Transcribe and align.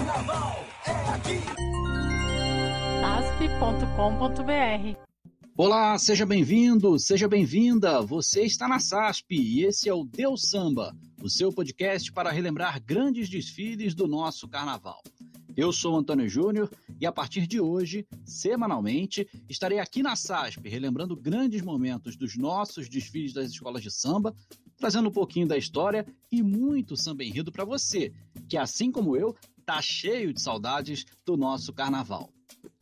Carnaval 0.00 0.64
é 0.86 0.90
aqui. 1.10 1.36
asp.com.br 3.04 4.98
Olá, 5.54 5.98
seja 5.98 6.24
bem-vindo, 6.24 6.98
seja 6.98 7.28
bem-vinda. 7.28 8.00
Você 8.00 8.44
está 8.44 8.66
na 8.66 8.78
SASP 8.78 9.34
e 9.34 9.62
esse 9.62 9.90
é 9.90 9.92
o 9.92 10.02
Deus 10.02 10.48
Samba, 10.48 10.96
o 11.22 11.28
seu 11.28 11.52
podcast 11.52 12.10
para 12.12 12.30
relembrar 12.30 12.82
grandes 12.82 13.28
desfiles 13.28 13.94
do 13.94 14.08
nosso 14.08 14.48
carnaval. 14.48 15.02
Eu 15.54 15.70
sou 15.70 15.94
Antônio 15.94 16.28
Júnior 16.28 16.70
e 16.98 17.04
a 17.04 17.12
partir 17.12 17.46
de 17.46 17.60
hoje, 17.60 18.06
semanalmente, 18.24 19.28
estarei 19.50 19.78
aqui 19.78 20.02
na 20.02 20.16
SASP 20.16 20.66
relembrando 20.66 21.14
grandes 21.14 21.60
momentos 21.60 22.16
dos 22.16 22.38
nossos 22.38 22.88
desfiles 22.88 23.34
das 23.34 23.50
escolas 23.50 23.82
de 23.82 23.90
samba, 23.90 24.34
trazendo 24.78 25.10
um 25.10 25.12
pouquinho 25.12 25.46
da 25.46 25.58
história 25.58 26.06
e 26.32 26.42
muito 26.42 26.96
samba 26.96 27.22
enredo 27.22 27.52
para 27.52 27.66
você, 27.66 28.12
que 28.48 28.56
assim 28.56 28.90
como 28.90 29.16
eu, 29.16 29.36
tá 29.70 29.80
cheio 29.80 30.34
de 30.34 30.42
saudades 30.42 31.06
do 31.24 31.36
nosso 31.36 31.72
carnaval. 31.72 32.28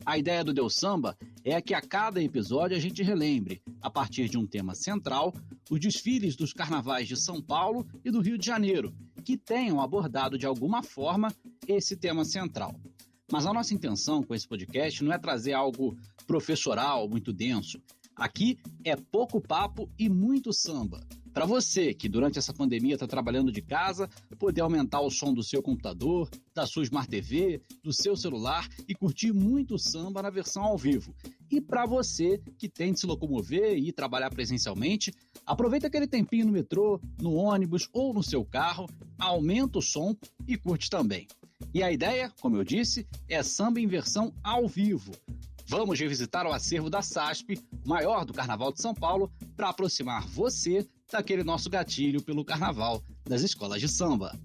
A 0.03 0.17
ideia 0.17 0.43
do 0.43 0.51
Deus 0.51 0.73
Samba 0.73 1.15
é 1.43 1.61
que 1.61 1.75
a 1.75 1.81
cada 1.81 2.19
episódio 2.19 2.75
a 2.75 2.79
gente 2.79 3.03
relembre, 3.03 3.61
a 3.79 3.91
partir 3.91 4.27
de 4.27 4.39
um 4.39 4.47
tema 4.47 4.73
central, 4.73 5.31
os 5.69 5.79
desfiles 5.79 6.35
dos 6.35 6.51
carnavais 6.51 7.07
de 7.07 7.15
São 7.15 7.39
Paulo 7.39 7.85
e 8.03 8.09
do 8.09 8.21
Rio 8.21 8.39
de 8.39 8.45
Janeiro, 8.47 8.91
que 9.23 9.37
tenham 9.37 9.79
abordado 9.79 10.35
de 10.35 10.47
alguma 10.47 10.81
forma 10.81 11.31
esse 11.67 11.95
tema 11.95 12.25
central. 12.25 12.73
Mas 13.31 13.45
a 13.45 13.53
nossa 13.53 13.75
intenção 13.75 14.23
com 14.23 14.33
esse 14.33 14.47
podcast 14.47 15.03
não 15.03 15.13
é 15.13 15.19
trazer 15.19 15.53
algo 15.53 15.95
professoral 16.25 17.07
muito 17.07 17.31
denso. 17.31 17.79
Aqui 18.19 18.59
é 18.83 18.97
pouco 18.97 19.39
papo 19.39 19.89
e 19.97 20.09
muito 20.09 20.51
samba. 20.51 20.99
Para 21.33 21.45
você 21.45 21.93
que 21.93 22.09
durante 22.09 22.37
essa 22.37 22.53
pandemia 22.53 22.95
está 22.95 23.07
trabalhando 23.07 23.49
de 23.49 23.61
casa, 23.61 24.09
poder 24.37 24.59
aumentar 24.59 24.99
o 24.99 25.09
som 25.09 25.33
do 25.33 25.41
seu 25.41 25.63
computador, 25.63 26.29
da 26.53 26.65
sua 26.65 26.83
Smart 26.83 27.09
TV, 27.09 27.61
do 27.81 27.93
seu 27.93 28.17
celular 28.17 28.67
e 28.89 28.93
curtir 28.93 29.31
muito 29.31 29.79
samba 29.79 30.21
na 30.21 30.29
versão 30.29 30.63
ao 30.63 30.77
vivo. 30.77 31.15
E 31.49 31.61
para 31.61 31.85
você 31.85 32.41
que 32.57 32.67
tem 32.67 32.91
de 32.91 32.99
se 32.99 33.05
locomover 33.05 33.77
e 33.77 33.93
trabalhar 33.93 34.29
presencialmente, 34.31 35.13
aproveita 35.45 35.87
aquele 35.87 36.05
tempinho 36.05 36.45
no 36.45 36.51
metrô, 36.51 36.99
no 37.21 37.35
ônibus 37.35 37.87
ou 37.93 38.13
no 38.13 38.21
seu 38.21 38.43
carro, 38.43 38.85
aumenta 39.17 39.79
o 39.79 39.81
som 39.81 40.13
e 40.45 40.57
curte 40.57 40.89
também. 40.89 41.25
E 41.73 41.81
a 41.81 41.89
ideia, 41.89 42.33
como 42.41 42.57
eu 42.57 42.65
disse, 42.65 43.07
é 43.29 43.41
samba 43.43 43.79
em 43.79 43.87
versão 43.87 44.33
ao 44.43 44.67
vivo. 44.67 45.13
Vamos 45.69 45.99
revisitar 45.99 46.47
o 46.47 46.51
acervo 46.51 46.89
da 46.89 47.03
SASP, 47.03 47.63
maior 47.85 48.25
do 48.25 48.33
Carnaval 48.33 48.73
de 48.73 48.81
São 48.81 48.91
Paulo, 48.91 49.31
para 49.55 49.69
aproximar 49.69 50.27
você 50.27 50.83
daquele 51.11 51.43
nosso 51.43 51.69
gatilho 51.69 52.23
pelo 52.23 52.43
Carnaval 52.43 53.03
das 53.23 53.43
escolas 53.43 53.79
de 53.79 53.87
samba. 53.87 54.35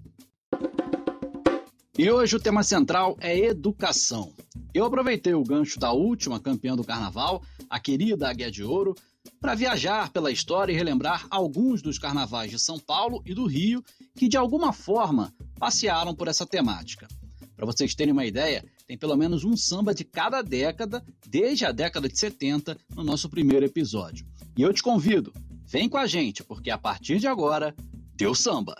E 1.97 2.11
hoje 2.11 2.35
o 2.35 2.39
tema 2.39 2.61
central 2.61 3.17
é 3.19 3.35
educação. 3.39 4.35
Eu 4.71 4.85
aproveitei 4.85 5.33
o 5.33 5.43
gancho 5.43 5.79
da 5.79 5.91
última 5.91 6.39
campeã 6.39 6.75
do 6.75 6.83
Carnaval, 6.83 7.41
a 7.67 7.79
querida 7.79 8.29
Águia 8.29 8.51
de 8.51 8.63
Ouro, 8.63 8.93
para 9.41 9.55
viajar 9.55 10.11
pela 10.11 10.31
história 10.31 10.71
e 10.71 10.75
relembrar 10.75 11.25
alguns 11.31 11.81
dos 11.81 11.97
carnavais 11.97 12.51
de 12.51 12.59
São 12.59 12.77
Paulo 12.77 13.23
e 13.25 13.33
do 13.33 13.47
Rio 13.47 13.83
que 14.15 14.27
de 14.27 14.37
alguma 14.37 14.71
forma 14.71 15.33
passearam 15.57 16.13
por 16.13 16.27
essa 16.27 16.45
temática. 16.45 17.07
Para 17.55 17.65
vocês 17.65 17.95
terem 17.95 18.11
uma 18.11 18.25
ideia, 18.25 18.63
tem 18.87 18.97
pelo 18.97 19.15
menos 19.15 19.43
um 19.43 19.57
samba 19.57 19.93
de 19.93 20.03
cada 20.03 20.41
década, 20.41 21.03
desde 21.27 21.65
a 21.65 21.71
década 21.71 22.07
de 22.07 22.17
70, 22.17 22.77
no 22.95 23.03
nosso 23.03 23.29
primeiro 23.29 23.65
episódio. 23.65 24.25
E 24.57 24.61
eu 24.61 24.73
te 24.73 24.83
convido, 24.83 25.33
vem 25.65 25.89
com 25.89 25.97
a 25.97 26.07
gente, 26.07 26.43
porque 26.43 26.69
a 26.69 26.77
partir 26.77 27.19
de 27.19 27.27
agora, 27.27 27.75
deu 28.15 28.35
samba! 28.35 28.75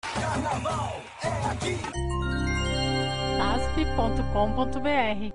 Carnaval 0.00 1.02
é 1.22 1.28
aqui. 1.50 1.76
asp.com.br 3.40 5.34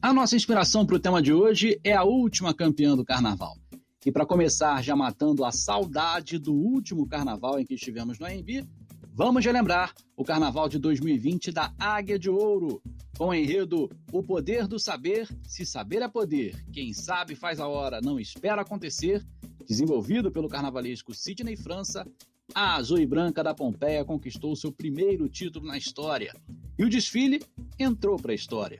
A 0.00 0.12
nossa 0.12 0.36
inspiração 0.36 0.86
para 0.86 0.96
o 0.96 1.00
tema 1.00 1.22
de 1.22 1.32
hoje 1.32 1.78
é 1.84 1.92
a 1.92 2.04
última 2.04 2.54
campeã 2.54 2.96
do 2.96 3.04
carnaval. 3.04 3.56
E 4.04 4.10
para 4.10 4.26
começar 4.26 4.82
já 4.82 4.96
matando 4.96 5.44
a 5.44 5.52
saudade 5.52 6.36
do 6.36 6.52
último 6.52 7.06
carnaval 7.06 7.60
em 7.60 7.64
que 7.64 7.74
estivemos 7.74 8.18
no 8.18 8.26
AMB, 8.26 8.66
vamos 9.14 9.44
relembrar 9.44 9.94
o 10.16 10.24
carnaval 10.24 10.68
de 10.68 10.78
2020 10.78 11.52
da 11.52 11.72
Águia 11.78 12.18
de 12.18 12.30
Ouro, 12.30 12.82
com 13.16 13.26
o 13.26 13.34
enredo 13.34 13.90
O 14.10 14.22
Poder 14.22 14.66
do 14.66 14.78
Saber, 14.78 15.28
se 15.46 15.66
saber 15.66 16.00
é 16.00 16.08
poder, 16.08 16.64
quem 16.72 16.94
sabe 16.94 17.34
faz 17.34 17.60
a 17.60 17.68
hora, 17.68 18.00
não 18.00 18.18
espera 18.18 18.62
acontecer, 18.62 19.22
desenvolvido 19.68 20.32
pelo 20.32 20.48
carnavalesco 20.48 21.14
Sidney 21.14 21.56
França, 21.56 22.06
a 22.54 22.76
Azul 22.76 22.98
e 22.98 23.06
Branca 23.06 23.42
da 23.42 23.54
Pompeia 23.54 24.04
conquistou 24.04 24.56
seu 24.56 24.72
primeiro 24.72 25.28
título 25.28 25.66
na 25.66 25.76
história. 25.76 26.34
E 26.78 26.84
o 26.84 26.88
desfile 26.88 27.40
entrou 27.78 28.16
para 28.18 28.32
a 28.32 28.34
história. 28.34 28.78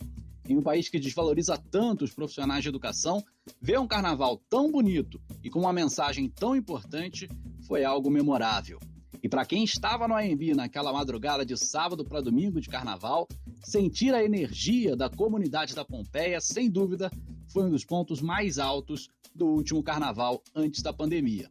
Em 0.49 0.57
um 0.57 0.63
país 0.63 0.89
que 0.89 0.99
desvaloriza 0.99 1.57
tanto 1.71 2.05
os 2.05 2.13
profissionais 2.13 2.63
de 2.63 2.69
educação, 2.69 3.23
ver 3.61 3.79
um 3.79 3.87
carnaval 3.87 4.43
tão 4.51 4.71
bonito 4.71 5.21
e 5.43 5.49
com 5.49 5.61
uma 5.61 5.73
mensagem 5.73 6.29
tão 6.29 6.57
importante 6.57 7.29
foi 7.67 7.85
algo 7.85 8.11
memorável. 8.11 8.79
E 9.23 9.29
para 9.29 9.47
quem 9.47 9.63
estava 9.63 10.09
no 10.09 10.17
AMB 10.17 10.55
naquela 10.57 10.93
madrugada 10.93 11.47
de 11.47 11.57
sábado 11.57 12.05
para 12.05 12.21
domingo 12.21 12.61
de 12.61 12.69
carnaval, 12.69 13.29
sentir 13.63 14.13
a 14.13 14.25
energia 14.25 14.97
da 14.97 15.09
comunidade 15.09 15.77
da 15.77 15.85
Pompeia, 15.85 16.41
sem 16.41 16.69
dúvida, 16.69 17.09
foi 17.53 17.65
um 17.65 17.71
dos 17.71 17.85
pontos 17.85 18.21
mais 18.21 18.59
altos 18.59 19.09
do 19.33 19.47
último 19.47 19.81
carnaval 19.81 20.43
antes 20.55 20.83
da 20.83 20.93
pandemia. 20.93 21.49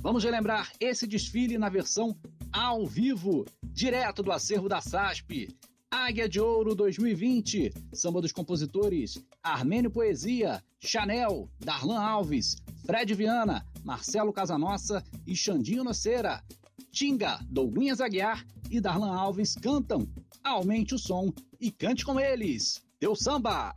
Vamos 0.00 0.24
relembrar 0.24 0.72
esse 0.80 1.06
desfile 1.06 1.58
na 1.58 1.68
versão 1.68 2.16
ao 2.50 2.86
vivo, 2.86 3.44
direto 3.62 4.22
do 4.22 4.32
acervo 4.32 4.66
da 4.66 4.80
SASP. 4.80 5.54
Águia 5.90 6.28
de 6.28 6.40
Ouro 6.40 6.74
2020, 6.74 7.72
samba 7.92 8.22
dos 8.22 8.32
compositores 8.32 9.22
Armênio 9.42 9.90
Poesia, 9.90 10.62
Chanel, 10.78 11.50
Darlan 11.58 12.00
Alves, 12.00 12.56
Fred 12.86 13.12
Viana, 13.12 13.66
Marcelo 13.84 14.32
Casanossa 14.32 15.04
e 15.26 15.36
Xandinho 15.36 15.84
Noceira. 15.84 16.42
Tinga, 16.90 17.38
Douglinhas 17.48 18.00
Aguiar 18.00 18.44
e 18.70 18.80
Darlan 18.80 19.14
Alves 19.14 19.54
cantam. 19.54 20.08
Aumente 20.42 20.94
o 20.94 20.98
som 20.98 21.32
e 21.60 21.70
cante 21.70 22.04
com 22.04 22.18
eles. 22.18 22.82
Deu 23.00 23.14
samba! 23.14 23.74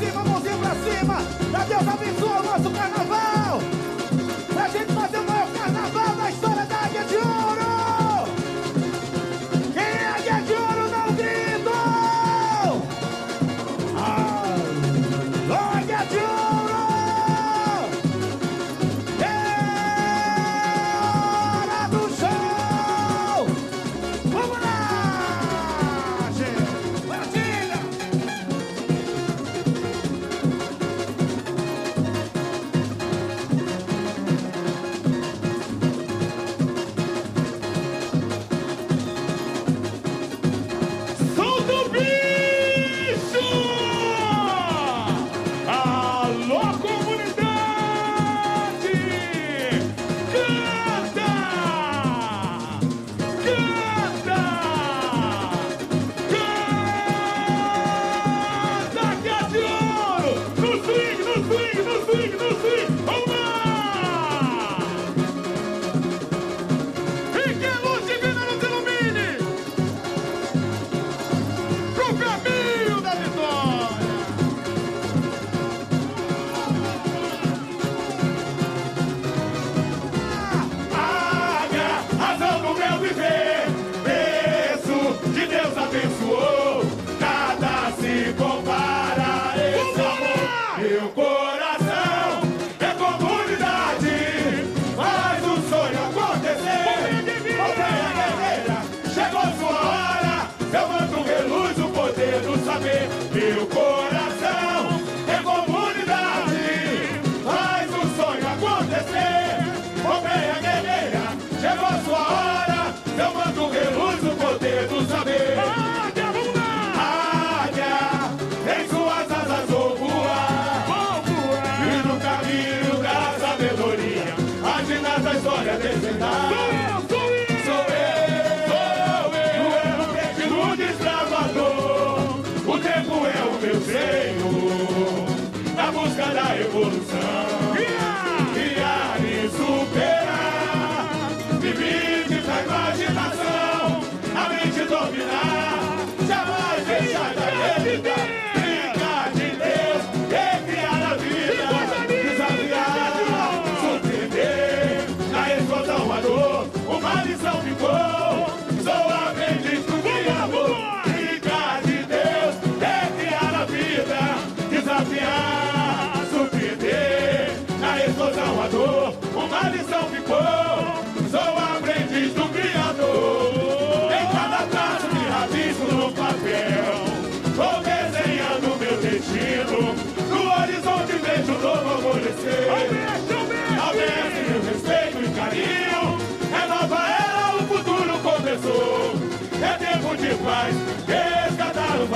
Cima, 0.00 0.24
mãozinha 0.24 0.56
pra 0.56 0.74
cima! 0.76 1.16
Pra 1.50 1.64
Deus 1.64 1.88
abençoe 1.88 2.28
o 2.28 2.42
nosso 2.42 2.70
carnaval! 2.70 3.09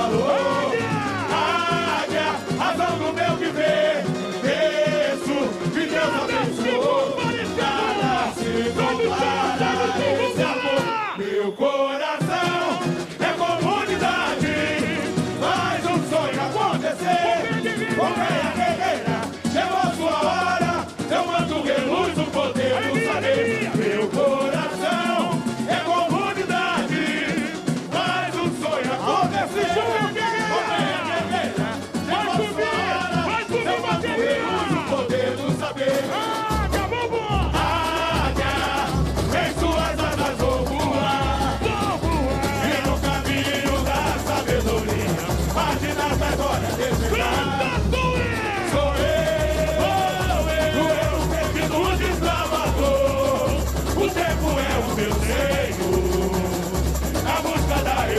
Alô, 0.05 0.23
águia, 1.33 2.35
razão 2.59 2.95
do 2.99 3.11
meu 3.11 3.35
viver. 3.37 4.14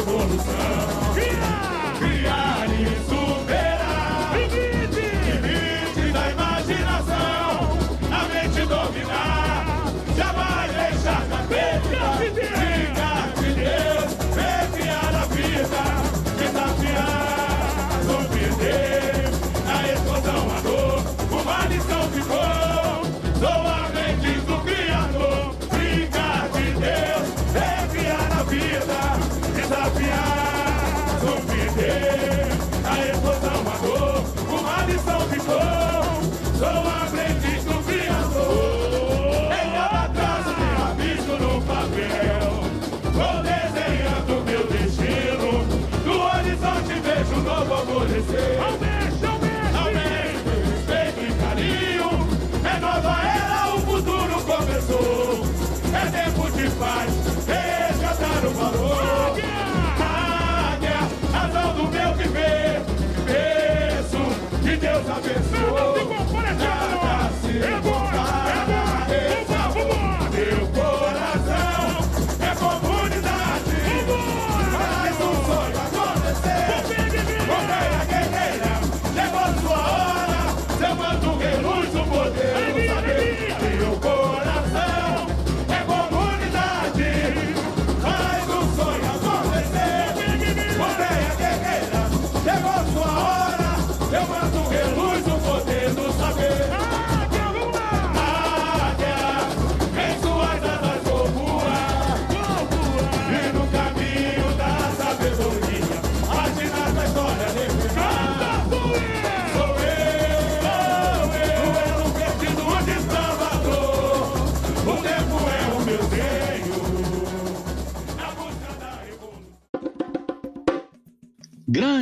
revolução. 0.06 0.85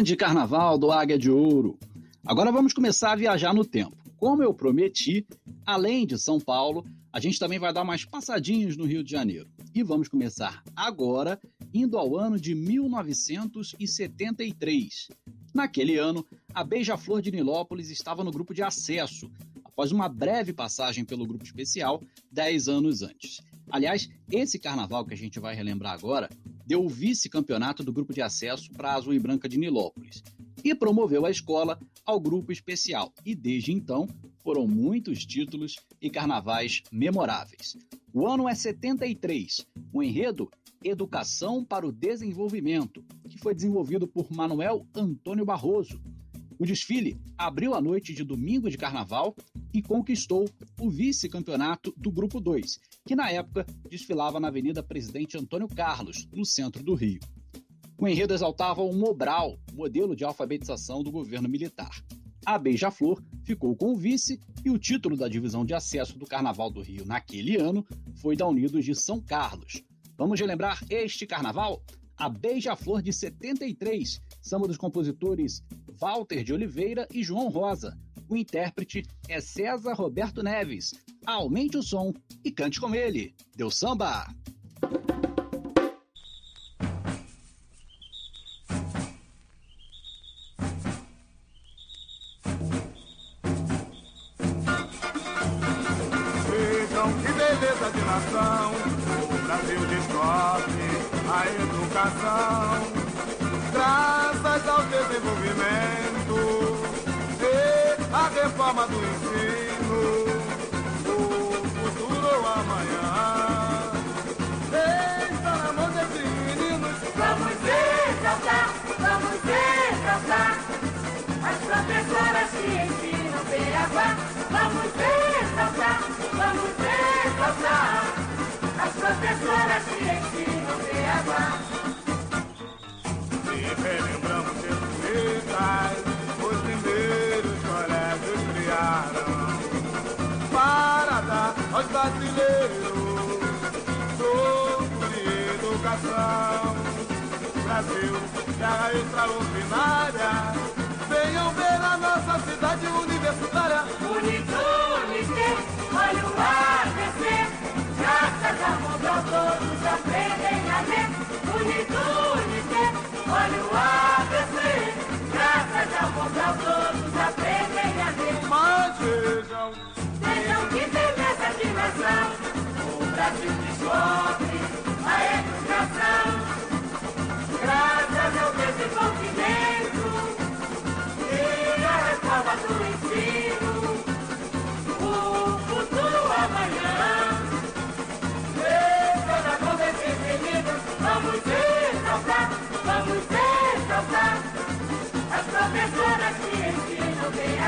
grande 0.04 0.16
carnaval 0.16 0.76
do 0.76 0.92
Águia 0.92 1.16
de 1.16 1.30
Ouro. 1.30 1.78
Agora 2.26 2.52
vamos 2.52 2.74
começar 2.74 3.12
a 3.12 3.16
viajar 3.16 3.54
no 3.54 3.64
tempo. 3.64 3.96
Como 4.18 4.42
eu 4.42 4.52
prometi, 4.52 5.26
além 5.64 6.06
de 6.06 6.18
São 6.18 6.38
Paulo, 6.38 6.84
a 7.10 7.18
gente 7.18 7.38
também 7.38 7.58
vai 7.58 7.72
dar 7.72 7.84
mais 7.84 8.04
passadinhas 8.04 8.76
no 8.76 8.84
Rio 8.84 9.02
de 9.02 9.10
Janeiro. 9.10 9.48
E 9.74 9.82
vamos 9.82 10.08
começar 10.08 10.62
agora, 10.76 11.40
indo 11.72 11.96
ao 11.96 12.18
ano 12.18 12.38
de 12.38 12.54
1973. 12.54 15.08
Naquele 15.54 15.96
ano, 15.96 16.22
a 16.52 16.62
Beija-Flor 16.62 17.22
de 17.22 17.32
Nilópolis 17.32 17.88
estava 17.88 18.22
no 18.22 18.30
grupo 18.30 18.52
de 18.52 18.62
acesso, 18.62 19.30
após 19.64 19.90
uma 19.90 20.06
breve 20.06 20.52
passagem 20.52 21.02
pelo 21.02 21.26
grupo 21.26 21.44
especial, 21.44 22.02
10 22.30 22.68
anos 22.68 23.00
antes. 23.00 23.40
Aliás, 23.70 24.08
esse 24.30 24.58
carnaval 24.58 25.04
que 25.04 25.14
a 25.14 25.16
gente 25.16 25.40
vai 25.40 25.54
relembrar 25.54 25.94
agora 25.94 26.28
deu 26.66 26.84
o 26.84 26.88
vice-campeonato 26.88 27.82
do 27.82 27.92
grupo 27.92 28.12
de 28.12 28.22
acesso 28.22 28.70
para 28.72 28.94
Azul 28.94 29.14
e 29.14 29.18
Branca 29.18 29.48
de 29.48 29.58
Nilópolis 29.58 30.22
e 30.62 30.74
promoveu 30.74 31.26
a 31.26 31.30
escola 31.30 31.78
ao 32.06 32.18
grupo 32.18 32.50
especial. 32.50 33.12
E 33.24 33.34
desde 33.34 33.72
então 33.72 34.08
foram 34.42 34.66
muitos 34.66 35.24
títulos 35.26 35.76
e 36.00 36.08
carnavais 36.08 36.82
memoráveis. 36.90 37.76
O 38.12 38.26
ano 38.26 38.48
é 38.48 38.54
73. 38.54 39.66
O 39.92 40.02
enredo 40.02 40.50
Educação 40.82 41.64
para 41.64 41.86
o 41.86 41.92
Desenvolvimento, 41.92 43.02
que 43.28 43.38
foi 43.38 43.54
desenvolvido 43.54 44.06
por 44.06 44.30
Manuel 44.30 44.86
Antônio 44.94 45.44
Barroso. 45.44 45.98
O 46.58 46.64
desfile 46.64 47.20
abriu 47.36 47.74
a 47.74 47.80
noite 47.80 48.14
de 48.14 48.22
domingo 48.22 48.70
de 48.70 48.78
carnaval 48.78 49.34
e 49.72 49.82
conquistou 49.82 50.48
o 50.80 50.88
vice-campeonato 50.88 51.92
do 51.96 52.10
Grupo 52.10 52.40
2, 52.40 52.78
que 53.06 53.16
na 53.16 53.30
época 53.30 53.66
desfilava 53.88 54.38
na 54.38 54.48
Avenida 54.48 54.82
Presidente 54.82 55.36
Antônio 55.36 55.68
Carlos, 55.68 56.28
no 56.32 56.44
centro 56.44 56.82
do 56.82 56.94
Rio. 56.94 57.20
O 57.98 58.06
enredo 58.06 58.34
exaltava 58.34 58.82
o 58.82 58.94
Mobral, 58.94 59.58
modelo 59.72 60.14
de 60.14 60.24
alfabetização 60.24 61.02
do 61.02 61.10
governo 61.10 61.48
militar. 61.48 62.04
A 62.46 62.58
Beija-Flor 62.58 63.22
ficou 63.42 63.74
com 63.74 63.92
o 63.92 63.96
vice 63.96 64.38
e 64.64 64.70
o 64.70 64.78
título 64.78 65.16
da 65.16 65.28
divisão 65.28 65.64
de 65.64 65.74
acesso 65.74 66.18
do 66.18 66.26
Carnaval 66.26 66.70
do 66.70 66.82
Rio 66.82 67.06
naquele 67.06 67.56
ano 67.56 67.86
foi 68.16 68.36
da 68.36 68.46
Unidos 68.46 68.84
de 68.84 68.94
São 68.94 69.20
Carlos. 69.20 69.82
Vamos 70.16 70.38
relembrar 70.38 70.84
este 70.90 71.26
carnaval? 71.26 71.82
A 72.16 72.28
Beija-Flor 72.28 73.02
de 73.02 73.12
73, 73.12 74.20
samba 74.40 74.68
dos 74.68 74.76
compositores 74.76 75.64
Walter 75.98 76.42
de 76.42 76.52
Oliveira 76.52 77.06
e 77.12 77.22
João 77.22 77.48
Rosa. 77.48 77.96
O 78.28 78.36
intérprete 78.36 79.02
é 79.28 79.40
César 79.40 79.94
Roberto 79.94 80.42
Neves. 80.42 80.94
Aumente 81.26 81.76
o 81.76 81.82
som 81.82 82.12
e 82.44 82.50
cante 82.50 82.80
com 82.80 82.94
ele. 82.94 83.34
Deu 83.56 83.70
samba! 83.70 84.26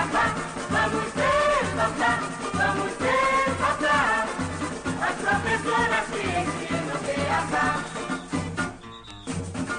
Beabá. 0.07 0.35
Vamos 0.71 1.07
exaltar, 1.17 2.21
vamos 2.55 2.93
exaltar 3.01 4.29
as 5.03 5.17
professoras 5.17 6.07
que 6.11 6.23
ensinam 6.23 6.99
Beabá. 7.05 7.69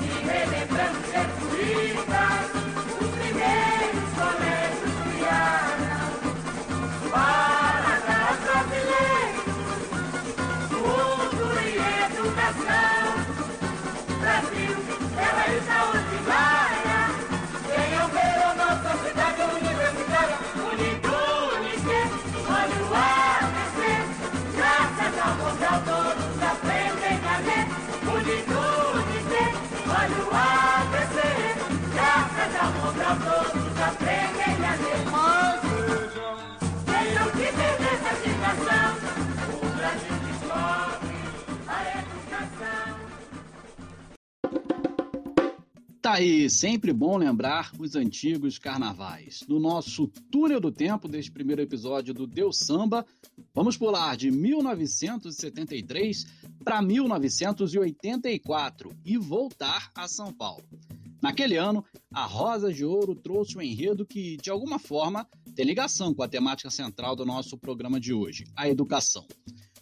E 0.02 0.04
relembrando 0.26 1.00
jesuítas, 1.12 2.46
os 3.02 3.10
primeiros 3.16 4.08
colégios 4.18 4.96
criaram 5.04 6.12
para 7.12 7.96
aos 8.28 8.40
brasileiros 8.40 9.48
cultura 10.70 11.62
e 11.62 11.78
educação. 12.12 13.27
Tá 46.08 46.14
aí, 46.14 46.50
sempre 46.50 46.94
bom 46.94 47.18
lembrar 47.18 47.70
os 47.78 47.94
antigos 47.94 48.58
carnavais. 48.58 49.44
No 49.46 49.60
nosso 49.60 50.08
túnel 50.32 50.62
do 50.62 50.72
tempo 50.72 51.06
deste 51.06 51.30
primeiro 51.30 51.62
episódio 51.62 52.14
do 52.14 52.26
Deus 52.26 52.60
Samba, 52.60 53.06
vamos 53.54 53.76
pular 53.76 54.16
de 54.16 54.32
1973 54.32 56.26
para 56.64 56.82
1984 56.82 58.96
e 59.04 59.18
voltar 59.18 59.92
a 59.94 60.08
São 60.08 60.32
Paulo. 60.32 60.64
Naquele 61.22 61.58
ano, 61.58 61.84
a 62.14 62.26
Rosa 62.26 62.72
de 62.72 62.86
Ouro 62.86 63.16
trouxe 63.16 63.58
um 63.58 63.62
enredo 63.62 64.06
que, 64.06 64.38
de 64.38 64.50
alguma 64.50 64.78
forma, 64.78 65.28
tem 65.56 65.66
ligação 65.66 66.14
com 66.14 66.22
a 66.22 66.28
temática 66.28 66.70
central 66.70 67.16
do 67.16 67.26
nosso 67.26 67.58
programa 67.58 68.00
de 68.00 68.14
hoje, 68.14 68.46
a 68.56 68.70
educação. 68.70 69.26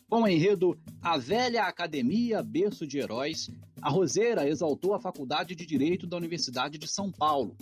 Com 0.08 0.22
o 0.22 0.28
enredo 0.28 0.80
A 1.02 1.18
Velha 1.18 1.64
Academia 1.64 2.42
Berço 2.42 2.88
de 2.88 3.00
Heróis, 3.00 3.50
a 3.82 3.90
Roseira 3.90 4.48
exaltou 4.48 4.94
a 4.94 5.00
Faculdade 5.00 5.56
de 5.56 5.66
Direito 5.66 6.08
da 6.08 6.16
Universidade 6.16 6.78
de 6.78 6.88
São 6.88 7.12
Paulo. 7.12 7.58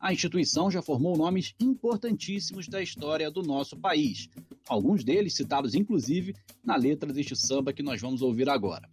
A 0.00 0.12
instituição 0.12 0.70
já 0.70 0.82
formou 0.82 1.16
nomes 1.16 1.54
importantíssimos 1.60 2.66
da 2.66 2.82
história 2.82 3.30
do 3.30 3.42
nosso 3.42 3.76
país, 3.76 4.28
alguns 4.68 5.04
deles 5.04 5.34
citados 5.34 5.74
inclusive 5.74 6.34
na 6.64 6.74
letra 6.74 7.12
deste 7.12 7.36
samba 7.36 7.72
que 7.72 7.82
nós 7.82 8.00
vamos 8.00 8.20
ouvir 8.20 8.48
agora. 8.48 8.88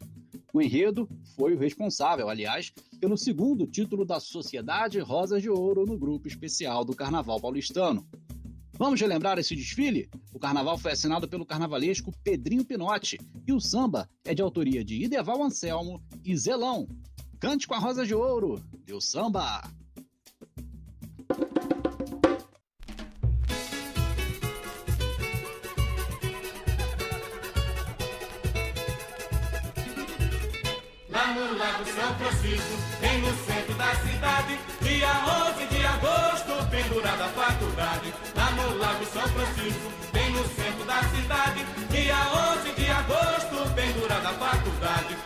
O 0.52 0.62
enredo 0.62 1.08
foi 1.36 1.54
o 1.54 1.60
responsável, 1.60 2.28
aliás, 2.28 2.74
pelo 3.00 3.18
segundo 3.18 3.68
título 3.68 4.04
da 4.04 4.20
Sociedade 4.20 5.00
Rosas 5.00 5.42
de 5.42 5.50
Ouro 5.50 5.86
no 5.86 5.98
grupo 5.98 6.28
especial 6.28 6.84
do 6.84 6.96
Carnaval 6.96 7.40
Paulistano. 7.40 8.08
Vamos 8.74 9.00
relembrar 9.00 9.38
esse 9.38 9.56
desfile? 9.56 10.10
O 10.34 10.40
carnaval 10.40 10.78
foi 10.78 10.94
assinado 10.94 11.28
pelo 11.28 11.46
carnavalesco 11.46 12.14
Pedrinho 12.24 12.64
Pinotti 12.64 13.20
e 13.46 13.52
o 13.52 13.60
samba 13.60 14.10
é 14.24 14.34
de 14.34 14.42
autoria 14.42 14.84
de 14.84 15.04
Ideval 15.04 15.44
Anselmo 15.44 16.02
e 16.24 16.36
Zelão. 16.36 16.88
Cante 17.40 17.68
com 17.68 17.74
a 17.74 17.80
Rosa 17.80 18.06
de 18.06 18.16
Ouro, 18.16 18.64
deu 18.86 19.00
samba! 19.02 19.62
Lago 31.80 31.92
São 31.94 32.16
Francisco, 32.16 32.78
bem 33.00 33.22
no 33.22 33.34
centro 33.46 33.74
da 33.76 33.96
cidade. 33.96 34.60
Dia 34.82 35.08
11 35.48 35.66
de 35.68 35.86
agosto, 35.86 36.70
pendurada 36.70 37.24
a 37.24 37.30
faculdade. 37.30 38.14
Lá 38.36 38.52
no 38.52 38.78
Lago 38.78 39.06
São 39.06 39.22
Francisco, 39.30 39.92
bem 40.12 40.30
no 40.32 40.44
centro 40.50 40.84
da 40.84 41.02
cidade. 41.04 41.66
Dia 41.90 42.18
11 42.58 42.74
de 42.74 42.90
agosto, 42.90 43.74
pendurada 43.76 44.28
a 44.28 44.34
faculdade. 44.34 45.18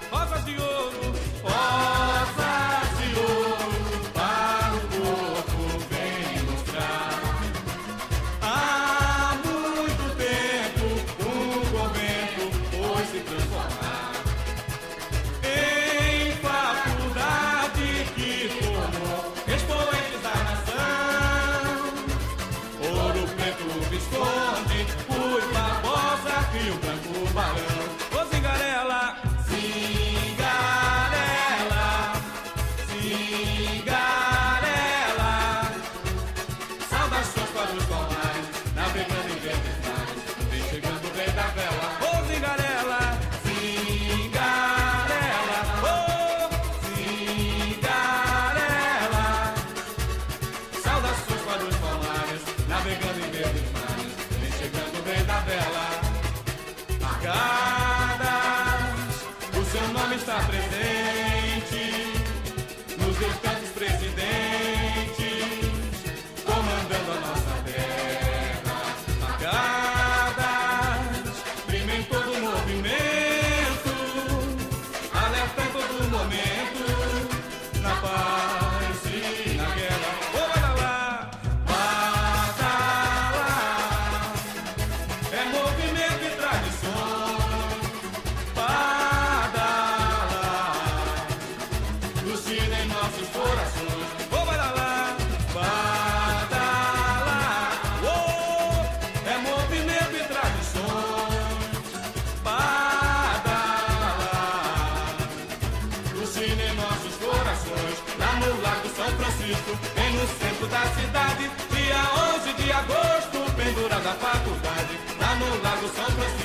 Da 110.84 110.90
cidade. 111.02 111.52
Dia 111.72 112.02
11 112.36 112.54
de 112.54 112.72
agosto, 112.72 113.38
pendurada 113.56 114.10
a 114.10 114.14
faculdade. 114.14 115.00
Lá 115.20 115.36
no 115.36 115.64
Lago 115.64 115.88
São 115.96 116.06
Francisco, 116.06 116.43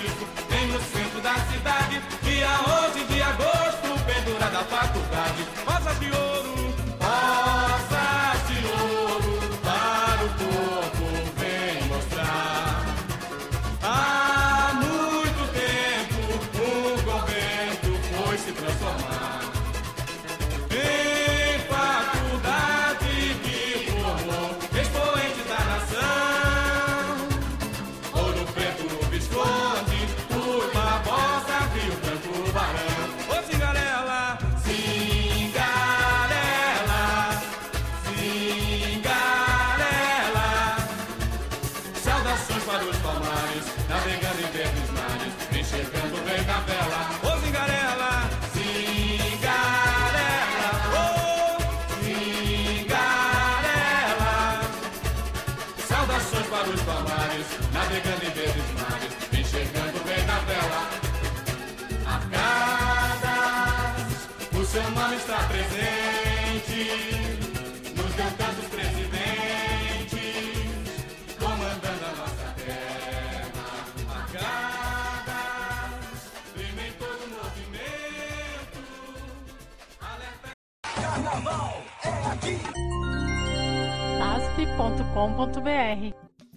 asp.com.br 85.09 86.15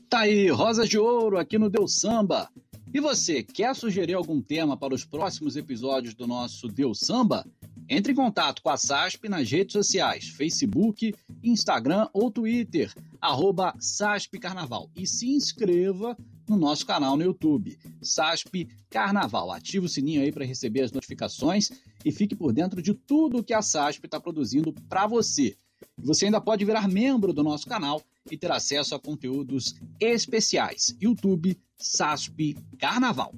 Tá 0.09 0.19
aí, 0.21 0.49
Rosas 0.49 0.89
de 0.89 0.97
Ouro 0.97 1.37
aqui 1.37 1.57
no 1.57 1.69
Deus 1.69 1.99
Samba. 1.99 2.49
E 2.93 2.99
você, 2.99 3.41
quer 3.41 3.73
sugerir 3.73 4.13
algum 4.13 4.41
tema 4.41 4.75
para 4.75 4.93
os 4.93 5.05
próximos 5.05 5.55
episódios 5.55 6.13
do 6.13 6.27
nosso 6.27 6.67
Deus 6.67 6.99
Samba? 6.99 7.45
Entre 7.87 8.11
em 8.11 8.15
contato 8.15 8.61
com 8.61 8.69
a 8.69 8.77
SASP 8.77 9.29
nas 9.29 9.49
redes 9.49 9.73
sociais, 9.73 10.27
Facebook, 10.27 11.13
Instagram 11.41 12.09
ou 12.13 12.29
Twitter, 12.29 12.93
arroba 13.21 13.73
SASP 13.79 14.37
Carnaval. 14.37 14.89
E 14.95 15.07
se 15.07 15.29
inscreva 15.29 16.17
no 16.47 16.57
nosso 16.57 16.85
canal 16.85 17.15
no 17.15 17.23
YouTube, 17.23 17.77
SASP 18.01 18.67
Carnaval. 18.89 19.51
Ative 19.51 19.85
o 19.85 19.89
sininho 19.89 20.21
aí 20.21 20.31
para 20.31 20.45
receber 20.45 20.81
as 20.81 20.91
notificações 20.91 21.71
e 22.03 22.11
fique 22.11 22.35
por 22.35 22.51
dentro 22.51 22.81
de 22.81 22.93
tudo 22.93 23.43
que 23.43 23.53
a 23.53 23.61
SASP 23.61 24.05
está 24.05 24.19
produzindo 24.19 24.73
para 24.89 25.07
você. 25.07 25.55
Você 25.97 26.25
ainda 26.25 26.41
pode 26.41 26.65
virar 26.65 26.87
membro 26.87 27.33
do 27.33 27.43
nosso 27.43 27.67
canal 27.67 28.01
e 28.29 28.37
ter 28.37 28.51
acesso 28.51 28.93
a 28.93 28.99
conteúdos 28.99 29.73
especiais. 29.99 30.95
YouTube 31.01 31.57
SASP 31.77 32.55
Carnaval. 32.77 33.33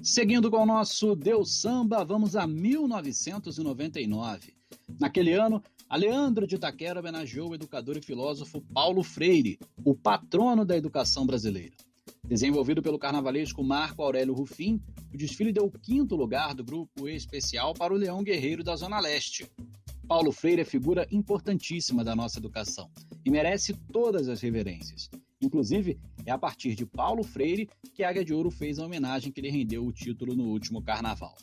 Seguindo 0.00 0.50
com 0.50 0.62
o 0.62 0.66
nosso 0.66 1.14
Deus 1.14 1.60
Samba, 1.60 2.04
vamos 2.04 2.34
a 2.34 2.46
1999. 2.46 4.54
Naquele 4.98 5.32
ano, 5.32 5.62
a 5.88 5.96
Leandro 5.96 6.46
de 6.46 6.56
Itaquera 6.56 6.98
homenageou 6.98 7.50
o 7.50 7.54
educador 7.54 7.96
e 7.96 8.02
filósofo 8.02 8.60
Paulo 8.72 9.02
Freire, 9.02 9.58
o 9.84 9.94
patrono 9.94 10.64
da 10.64 10.76
educação 10.76 11.26
brasileira. 11.26 11.76
Desenvolvido 12.24 12.82
pelo 12.82 12.98
carnavalesco 12.98 13.62
Marco 13.62 14.02
Aurélio 14.02 14.34
Rufim, 14.34 14.80
o 15.12 15.16
desfile 15.16 15.52
deu 15.52 15.66
o 15.66 15.70
quinto 15.70 16.16
lugar 16.16 16.54
do 16.54 16.64
grupo 16.64 17.08
especial 17.08 17.74
para 17.74 17.92
o 17.92 17.96
Leão 17.96 18.24
Guerreiro 18.24 18.64
da 18.64 18.74
Zona 18.74 18.98
Leste. 18.98 19.46
Paulo 20.06 20.32
Freire 20.32 20.62
é 20.62 20.64
figura 20.64 21.06
importantíssima 21.10 22.04
da 22.04 22.14
nossa 22.14 22.38
educação 22.38 22.90
e 23.24 23.30
merece 23.30 23.74
todas 23.92 24.28
as 24.28 24.40
reverências. 24.40 25.10
Inclusive, 25.40 25.98
é 26.24 26.30
a 26.30 26.38
partir 26.38 26.74
de 26.74 26.84
Paulo 26.86 27.22
Freire 27.22 27.68
que 27.94 28.04
a 28.04 28.10
Águia 28.10 28.24
de 28.24 28.32
Ouro 28.32 28.50
fez 28.50 28.78
a 28.78 28.84
homenagem 28.84 29.32
que 29.32 29.40
lhe 29.40 29.50
rendeu 29.50 29.84
o 29.84 29.92
título 29.92 30.36
no 30.36 30.44
último 30.44 30.82
carnaval. 30.82 31.34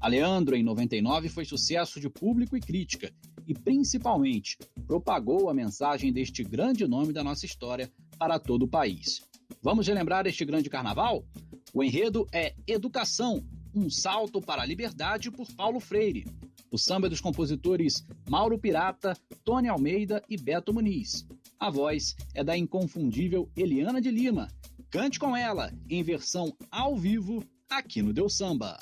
A 0.00 0.08
Leandro, 0.08 0.56
em 0.56 0.62
99, 0.62 1.28
foi 1.28 1.44
sucesso 1.44 2.00
de 2.00 2.08
público 2.08 2.56
e 2.56 2.60
crítica 2.60 3.12
e, 3.46 3.54
principalmente, 3.54 4.58
propagou 4.86 5.48
a 5.48 5.54
mensagem 5.54 6.12
deste 6.12 6.42
grande 6.42 6.86
nome 6.86 7.12
da 7.12 7.24
nossa 7.24 7.46
história 7.46 7.90
para 8.18 8.38
todo 8.38 8.64
o 8.64 8.68
país. 8.68 9.22
Vamos 9.62 9.86
relembrar 9.86 10.26
este 10.26 10.44
grande 10.44 10.70
carnaval? 10.70 11.24
O 11.72 11.82
enredo 11.82 12.26
é 12.32 12.54
Educação, 12.66 13.44
Um 13.74 13.90
Salto 13.90 14.40
para 14.40 14.62
a 14.62 14.66
Liberdade 14.66 15.30
por 15.30 15.46
Paulo 15.54 15.80
Freire. 15.80 16.26
O 16.70 16.76
samba 16.78 17.06
é 17.06 17.10
dos 17.10 17.20
compositores 17.20 18.06
Mauro 18.28 18.58
Pirata, 18.58 19.16
Tony 19.44 19.68
Almeida 19.68 20.22
e 20.28 20.36
Beto 20.36 20.72
Muniz. 20.72 21.26
A 21.58 21.70
voz 21.70 22.14
é 22.34 22.44
da 22.44 22.56
inconfundível 22.56 23.50
Eliana 23.56 24.00
de 24.00 24.10
Lima. 24.10 24.48
Cante 24.90 25.18
com 25.18 25.36
ela, 25.36 25.72
em 25.88 26.02
versão 26.02 26.54
ao 26.70 26.96
vivo, 26.96 27.42
aqui 27.70 28.02
no 28.02 28.12
Deus 28.12 28.36
Samba. 28.36 28.78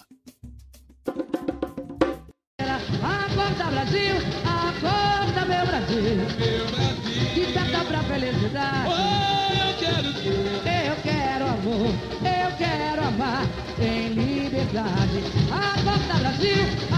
Acorda 2.59 3.70
Brasil, 3.70 4.16
acorda 4.44 5.44
meu 5.46 5.66
Brasil. 5.66 6.03
Meu 6.03 6.66
Brasil. 6.66 7.35
Desperta 7.35 7.85
pra 7.85 8.03
felicidade. 8.05 8.88
Oh, 8.88 9.53
eu 9.55 9.77
quero 9.79 10.12
ser. 10.12 10.88
Eu 10.88 10.96
quero 11.03 11.44
amor, 11.46 11.88
eu 12.22 12.57
quero 12.57 13.03
amar 13.07 13.44
em 13.81 14.09
liberdade. 14.09 15.18
Acorda 15.53 16.18
Brasil, 16.18 16.95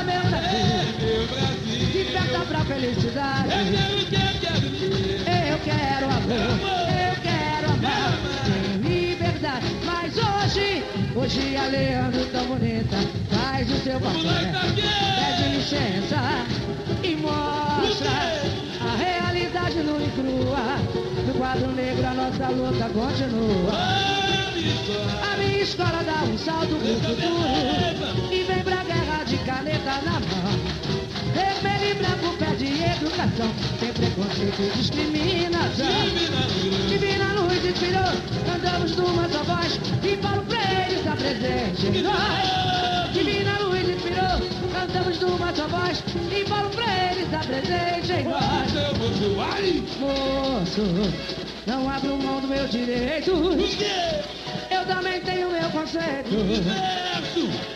acorda 0.00 0.04
meu 0.04 1.26
Brasil. 1.26 1.92
Desperta 1.92 2.40
pra 2.46 2.64
felicidade. 2.64 3.48
Eu 3.48 3.66
quero, 3.66 4.08
quero, 4.10 4.40
quero 4.40 4.78
ser. 4.78 5.20
Eu 5.50 5.58
quero 5.64 6.06
amor, 6.06 6.58
eu 6.88 7.14
quero 7.22 7.72
amar 7.72 8.18
liberdade. 8.82 9.66
Mas 9.84 10.16
hoje, 10.16 10.84
hoje 11.14 11.56
a 11.56 11.66
Leandro 11.66 12.24
tão 12.26 12.44
bonita 12.46 12.96
faz 13.30 13.70
o 13.70 13.76
seu 13.82 14.00
papel. 14.00 14.22
Pede 14.74 15.56
licença 15.56 16.46
e 17.02 17.16
mostra 17.16 18.10
a 18.80 18.96
realidade 18.96 19.82
nua 19.82 20.02
e 20.02 20.10
crua. 20.10 20.78
No 21.26 21.34
quadro 21.34 21.70
negro 21.72 22.06
a 22.06 22.14
nossa 22.14 22.48
luta 22.48 22.88
continua. 22.88 24.29
A 24.60 25.36
minha 25.38 25.62
escola 25.62 26.02
dá 26.04 26.22
um 26.24 26.36
salto 26.36 26.76
pro 26.76 26.94
futuro 27.00 28.30
e 28.30 28.42
vem 28.44 28.62
pra 28.62 28.84
guerra 28.84 29.24
de 29.24 29.38
caneta 29.38 30.02
na 30.04 30.20
mão. 30.20 30.52
Vermelho 31.32 31.90
e 31.90 31.94
branco 31.94 32.36
pede 32.38 32.66
educação, 32.66 33.50
sem 33.78 33.92
preconceito 33.94 34.60
e 34.60 34.70
discriminação. 34.76 35.86
Divina 36.88 37.32
luz 37.40 37.64
inspirou, 37.64 38.12
cantamos 38.44 38.96
numa 38.96 39.28
só 39.30 39.42
voz 39.44 39.80
e 40.04 40.16
Paulo 40.18 40.44
Freire 40.46 40.94
está 40.94 41.16
presente 41.16 41.86
em 41.86 42.02
nós. 42.02 43.12
Divina 43.14 43.58
luz 43.60 43.88
inspirou, 43.88 44.40
cantamos 44.74 45.20
numa 45.20 45.54
só 45.54 45.68
voz 45.68 46.04
e 46.30 46.44
Paulo 46.46 46.70
Freire 46.70 47.22
está 47.22 47.38
presente 47.38 48.12
em 48.12 48.24
nós. 48.24 48.70
Moço, 49.98 50.82
não 51.70 51.88
abro 51.88 52.16
mão 52.16 52.40
do 52.40 52.48
meu 52.48 52.66
direito. 52.66 53.30
Eu 54.70 54.84
também 54.86 55.20
tenho 55.20 55.48
meu 55.50 55.70
conceito 55.70 56.30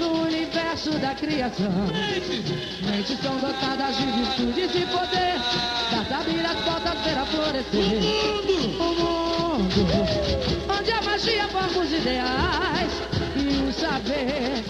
no 0.01 0.23
universo 0.23 0.91
da 0.99 1.15
criação. 1.15 1.71
Mentes 2.91 3.21
são 3.21 3.37
dotadas 3.37 3.97
de 3.97 4.07
virtudes 4.07 4.75
e 4.75 4.87
poder. 4.87 5.39
Das 5.93 6.09
sabidas 6.09 6.57
portas 6.65 6.99
para 7.03 7.25
florescer. 7.27 8.03
O 8.81 8.95
mundo 8.99 9.87
onde 10.77 10.91
a 10.91 11.03
magia 11.03 11.47
forma 11.49 11.79
os 11.79 11.93
ideais 11.93 12.93
e 13.37 13.69
o 13.69 13.73
saber 13.73 14.65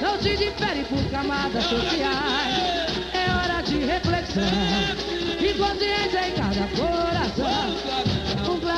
não 0.00 0.18
se 0.18 0.34
difere 0.34 0.84
por 0.84 1.10
camadas 1.10 1.64
sociais. 1.64 2.56
É 3.12 3.30
hora 3.30 3.62
de 3.62 3.84
reflexão 3.84 4.42
e 5.40 5.52
consciência 5.58 6.28
em 6.28 6.32
cada 6.32 6.66
coração. 6.74 8.11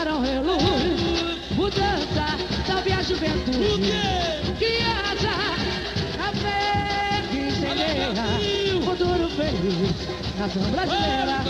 Clarão 0.04 0.20
reluz, 0.20 1.50
mudança, 1.52 2.26
salve 2.66 2.92
a 2.92 3.02
juventude. 3.02 3.90
Criança, 4.58 5.32
a 6.20 6.32
fé 6.36 7.22
que 7.30 7.38
incendeia, 7.38 8.12
futuro 8.84 9.30
feliz, 9.30 9.96
nação 10.38 10.62
brasileira. 10.72 11.40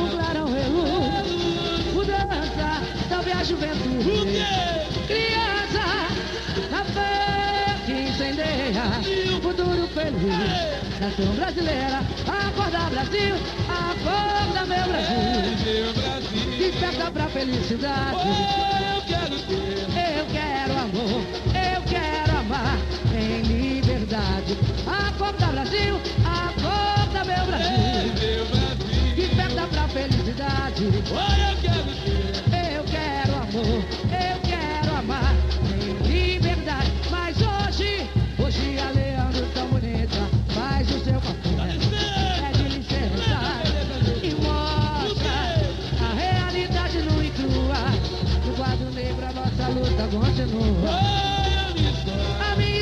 Um 0.00 0.08
clarão 0.08 0.46
reluz, 0.46 1.92
mudança, 1.92 2.82
salve 3.10 3.30
a 3.30 3.44
juventude. 3.44 4.42
Criança, 5.06 5.84
a 6.72 6.84
fé 6.84 7.76
que 7.84 7.92
incendeia, 7.92 8.84
futuro 9.42 9.86
feliz, 9.88 10.98
nação 10.98 11.34
brasileira. 11.34 12.00
Acorda 12.26 12.88
Brasil, 12.88 13.34
acorda 13.68 14.64
meu 14.64 14.84
Brasil, 14.88 15.52
Meu 15.62 15.92
Brasil. 15.92 16.37
Desperta 16.58 17.10
pra 17.10 17.28
felicidade. 17.28 18.16
Oh, 18.16 18.96
eu 18.96 19.02
quero 19.02 19.38
ser. 19.38 20.18
Eu 20.18 20.26
quero 20.26 20.72
amor, 20.72 21.22
eu 21.54 21.82
quero 21.82 22.38
amar 22.38 22.78
em 23.14 23.42
liberdade. 23.42 24.58
Acorda 24.86 25.46
Brasil, 25.46 26.00
acorda 26.24 27.24
meu 27.24 27.46
Brasil. 27.46 28.12
Meu 28.18 28.46
Brasil. 28.46 29.14
Desperta 29.14 29.66
pra 29.68 29.88
felicidade. 29.88 30.84
Oh, 31.12 31.50
eu 31.50 31.56
quero 31.62 31.94
ser. 32.02 32.37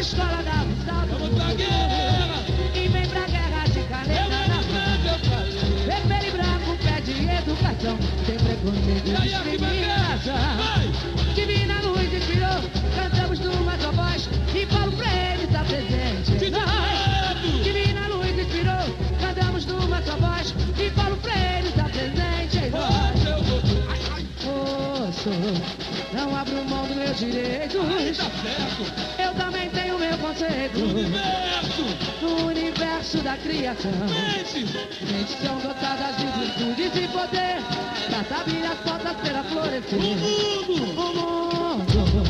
Escola 0.07 0.38
um 0.62 0.87
salto 0.87 1.19
Vamos 1.19 1.35
pra 1.35 1.53
guerra. 1.55 2.45
E 2.75 2.88
vem 2.88 3.07
pra 3.09 3.27
guerra 3.27 3.64
de 3.64 3.81
caneta 3.83 4.47
na 4.47 4.62
mão. 4.71 5.19
Vermelho 5.87 6.27
e 6.27 6.31
branco 6.31 6.77
pede 6.85 7.12
educação. 7.29 7.99
Sem 8.25 8.37
preconceito 8.37 9.09
E 9.09 9.23
discriminação 9.23 10.86
mão 27.16 27.31
do 27.31 27.33
meu 27.33 27.33
direito 27.33 27.79
ai, 27.81 28.12
tá 28.12 28.31
certo. 28.42 29.22
Eu 29.22 29.35
também 29.35 29.70
tenho 29.70 29.98
meu 29.98 30.18
conceito. 30.18 30.79
Universo. 30.79 31.85
No 32.20 32.46
universo 32.46 33.18
da 33.18 33.37
criação. 33.38 33.92
Gente. 34.09 34.66
Mentes 35.11 35.37
são 35.40 35.59
dotadas 35.59 36.16
de 36.16 36.26
virtudes 36.26 36.92
e 36.94 37.09
poder. 37.09 37.57
Pra 38.29 38.40
abrir 38.40 38.66
as 38.66 38.79
portas 38.81 39.16
para 39.16 39.44
florescer. 39.44 39.98
O 39.98 40.02
mundo. 40.02 41.00
O 41.00 41.12
mundo. 41.14 42.22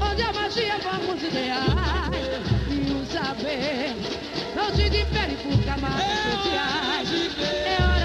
Onde 0.00 0.22
a 0.22 0.32
magia 0.32 0.78
forma 0.80 1.14
os 1.14 1.22
ideais. 1.22 1.60
E 2.70 2.92
o 2.92 3.06
saber 3.06 3.94
Não 4.56 4.74
se 4.74 4.90
difere 4.90 5.36
por 5.36 5.64
camadas 5.64 6.06
sociais. 6.32 7.08
É 7.66 7.82
hora 7.82 8.03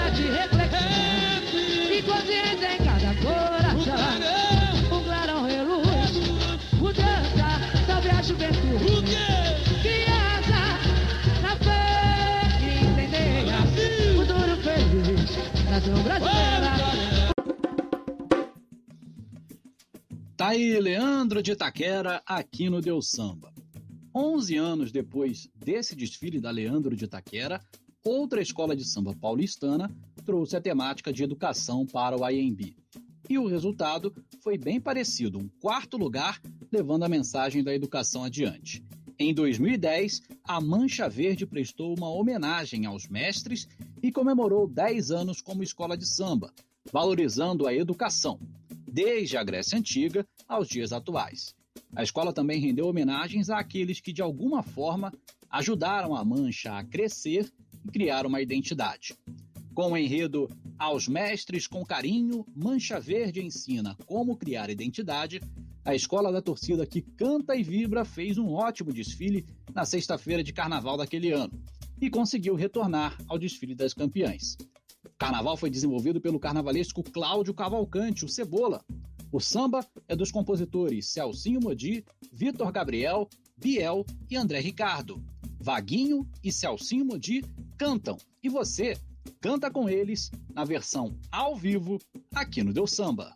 Tá 20.35 20.47
aí 20.49 20.79
Leandro 20.79 21.43
de 21.43 21.51
Itaquera 21.51 22.23
aqui 22.25 22.69
no 22.69 22.81
Deus 22.81 23.12
Samba. 23.12 23.53
11 24.15 24.55
anos 24.55 24.91
depois 24.91 25.47
desse 25.55 25.95
desfile 25.95 26.39
da 26.39 26.49
Leandro 26.49 26.95
de 26.95 27.05
Itaquera, 27.05 27.62
outra 28.03 28.41
escola 28.41 28.75
de 28.75 28.83
samba 28.83 29.13
paulistana 29.13 29.91
trouxe 30.25 30.55
a 30.55 30.62
temática 30.62 31.13
de 31.13 31.23
educação 31.23 31.85
para 31.85 32.17
o 32.17 32.27
IMB. 32.27 32.75
E 33.29 33.37
o 33.37 33.47
resultado 33.47 34.11
foi 34.41 34.57
bem 34.57 34.81
parecido, 34.81 35.37
um 35.37 35.47
quarto 35.61 35.97
lugar 35.97 36.41
levando 36.71 37.03
a 37.03 37.09
mensagem 37.09 37.63
da 37.63 37.71
educação 37.71 38.23
adiante. 38.23 38.83
Em 39.19 39.31
2010, 39.33 40.23
a 40.43 40.59
Mancha 40.59 41.07
Verde 41.07 41.45
prestou 41.45 41.95
uma 41.95 42.09
homenagem 42.09 42.87
aos 42.87 43.07
mestres 43.07 43.67
e 44.01 44.11
comemorou 44.11 44.67
10 44.67 45.11
anos 45.11 45.41
como 45.41 45.61
escola 45.61 45.95
de 45.95 46.07
samba, 46.07 46.51
valorizando 46.91 47.67
a 47.67 47.73
educação, 47.73 48.39
desde 48.91 49.37
a 49.37 49.43
Grécia 49.43 49.77
Antiga 49.77 50.25
aos 50.47 50.67
dias 50.67 50.91
atuais. 50.91 51.53
A 51.95 52.01
escola 52.01 52.33
também 52.33 52.59
rendeu 52.59 52.87
homenagens 52.87 53.51
àqueles 53.51 53.99
que, 54.01 54.11
de 54.11 54.23
alguma 54.23 54.63
forma, 54.63 55.13
ajudaram 55.51 56.15
a 56.15 56.25
Mancha 56.25 56.79
a 56.79 56.83
crescer 56.83 57.47
e 57.85 57.91
criar 57.91 58.25
uma 58.25 58.41
identidade. 58.41 59.15
Com 59.75 59.91
o 59.91 59.97
enredo 59.97 60.49
Aos 60.79 61.09
Mestres 61.09 61.67
com 61.67 61.83
Carinho, 61.83 62.45
Mancha 62.55 63.01
Verde 63.01 63.43
ensina 63.43 63.97
como 64.05 64.37
criar 64.37 64.69
identidade, 64.69 65.41
a 65.83 65.93
escola 65.93 66.31
da 66.31 66.41
torcida 66.41 66.85
que 66.85 67.01
canta 67.01 67.53
e 67.53 67.61
vibra 67.61 68.05
fez 68.05 68.37
um 68.37 68.53
ótimo 68.53 68.93
desfile 68.93 69.45
na 69.73 69.83
sexta-feira 69.83 70.41
de 70.41 70.53
carnaval 70.53 70.95
daquele 70.95 71.33
ano 71.33 71.51
e 72.01 72.09
conseguiu 72.09 72.55
retornar 72.55 73.17
ao 73.27 73.37
desfile 73.37 73.75
das 73.75 73.93
campeãs. 73.93 74.57
O 75.05 75.17
carnaval 75.17 75.57
foi 75.57 75.69
desenvolvido 75.69 76.21
pelo 76.21 76.39
carnavalesco 76.39 77.03
Cláudio 77.03 77.53
Cavalcante, 77.53 78.23
o 78.23 78.29
Cebola. 78.29 78.81
O 79.33 79.41
samba 79.41 79.85
é 80.07 80.15
dos 80.15 80.31
compositores 80.31 81.07
Celcinho 81.07 81.59
Modi, 81.61 82.05
Vitor 82.31 82.71
Gabriel, 82.71 83.27
Biel 83.57 84.05
e 84.31 84.37
André 84.37 84.61
Ricardo. 84.61 85.21
Vaguinho 85.59 86.25
e 86.41 86.53
Celcinho 86.53 87.03
Modi 87.03 87.43
cantam 87.77 88.17
e 88.41 88.47
você 88.47 88.93
canta 89.41 89.71
com 89.71 89.89
eles 89.89 90.32
na 90.54 90.65
versão 90.65 91.17
ao 91.32 91.56
vivo 91.56 91.99
aqui 92.34 92.63
no 92.63 92.73
Deus 92.73 92.91
Samba. 92.91 93.34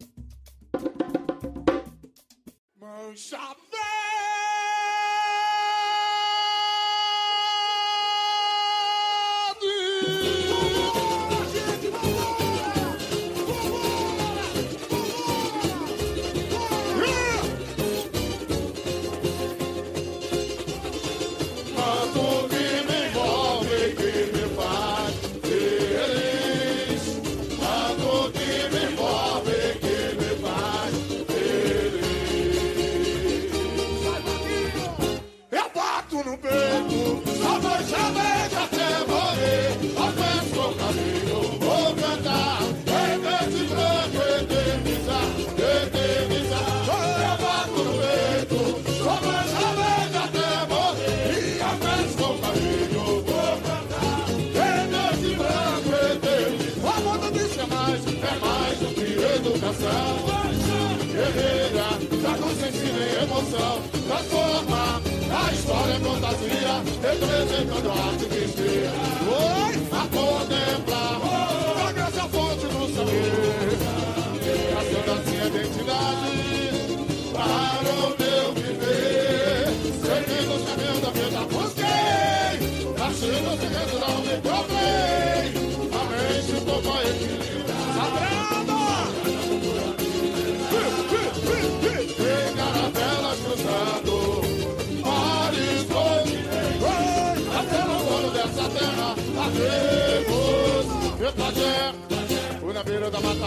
Em 62.88 63.24
emoção, 63.24 63.82
transforma 64.08 65.02
a 65.32 65.52
história 65.54 65.96
em 65.96 66.00
fantasia, 66.00 66.84
representando 67.02 67.90
a 67.90 67.94
arte 67.94 68.26
que 68.26 68.44
inspira. 68.44 68.92
A 69.92 70.08
contemplar, 70.08 71.22
a 71.88 71.92
graça 71.92 72.24
fonte 72.30 72.66
do 72.68 72.96
saber, 72.96 73.83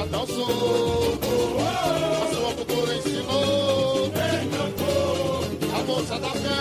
mata 0.06 0.26
dançou 0.26 1.18
A 1.60 2.34
sua 2.34 2.52
cultura 2.54 2.94
ensinou. 2.96 4.10
A 5.74 5.84
moça 5.84 6.18
da 6.18 6.30
fé 6.30 6.58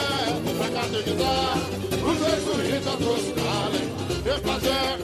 Pra 0.57 0.69
catequizar. 0.69 1.57
Os 2.05 2.17
jesuítas 2.17 2.95
trouxe 2.95 3.31
Kalen 3.33 3.87
Repagé 4.23 4.97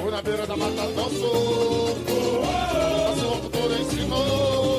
Fui 0.00 0.10
na 0.10 0.22
beira 0.22 0.46
da 0.46 0.56
mata 0.56 0.86
dançou 0.94 1.96
A 2.42 3.16
sua 3.20 3.36
cultura 3.40 3.78
ensinou. 3.78 4.78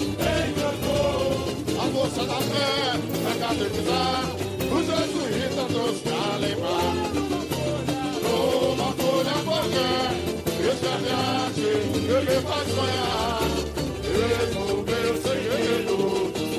A 1.80 1.92
força 1.92 2.26
da 2.26 2.36
fé 2.36 3.00
pra 3.24 3.48
catequizar. 3.48 4.24
Os 4.72 4.86
jesuítas 4.86 5.68
dos 5.72 6.02
Calemar. 6.02 6.94
Numa 8.22 8.92
folha 8.94 9.44
qualquer, 9.44 10.12
escreve 10.72 11.49
que 12.10 12.16
me 12.16 12.42
faz 12.42 12.68
sonhar. 12.74 13.50
Mesmo 14.18 14.64
meu 14.82 15.14
segredo, 15.22 15.96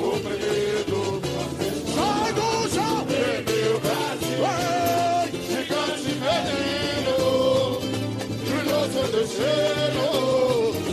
oprimido. 0.07 0.99
Sai 1.93 2.31
do 2.33 2.47
chão, 2.73 2.95
meu 3.05 3.73
Brasil. 3.81 4.41
Ei, 4.47 5.27
gigante 5.49 6.11
menino, 6.23 7.17
brilhou 8.45 8.85
seu 8.93 9.07
destino. 9.11 10.07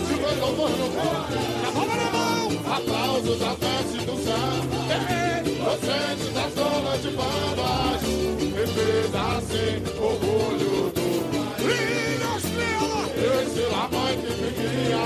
Se 0.08 0.14
foi 0.14 0.34
louvor 0.40 0.70
no 0.70 0.88
corpo, 0.90 1.38
na 1.62 1.70
palma 1.72 1.94
na 1.94 2.08
mão. 2.10 2.28
Aplausos 2.76 3.40
à 3.42 3.54
festa 3.54 3.98
do 4.04 4.16
samba 4.22 4.78
Docentes 5.64 6.30
das 6.34 6.54
zonas 6.54 7.02
de 7.02 7.10
bambas 7.10 8.02
Defesa 8.54 9.20
assim, 9.38 9.82
orgulho 9.98 10.92
do 10.92 11.08
Brilha 11.62 12.30
estrela 12.36 13.02
Esse 13.42 13.62
lá 13.72 13.82
mãe 13.82 13.87
que 13.87 13.87
guia 14.88 15.04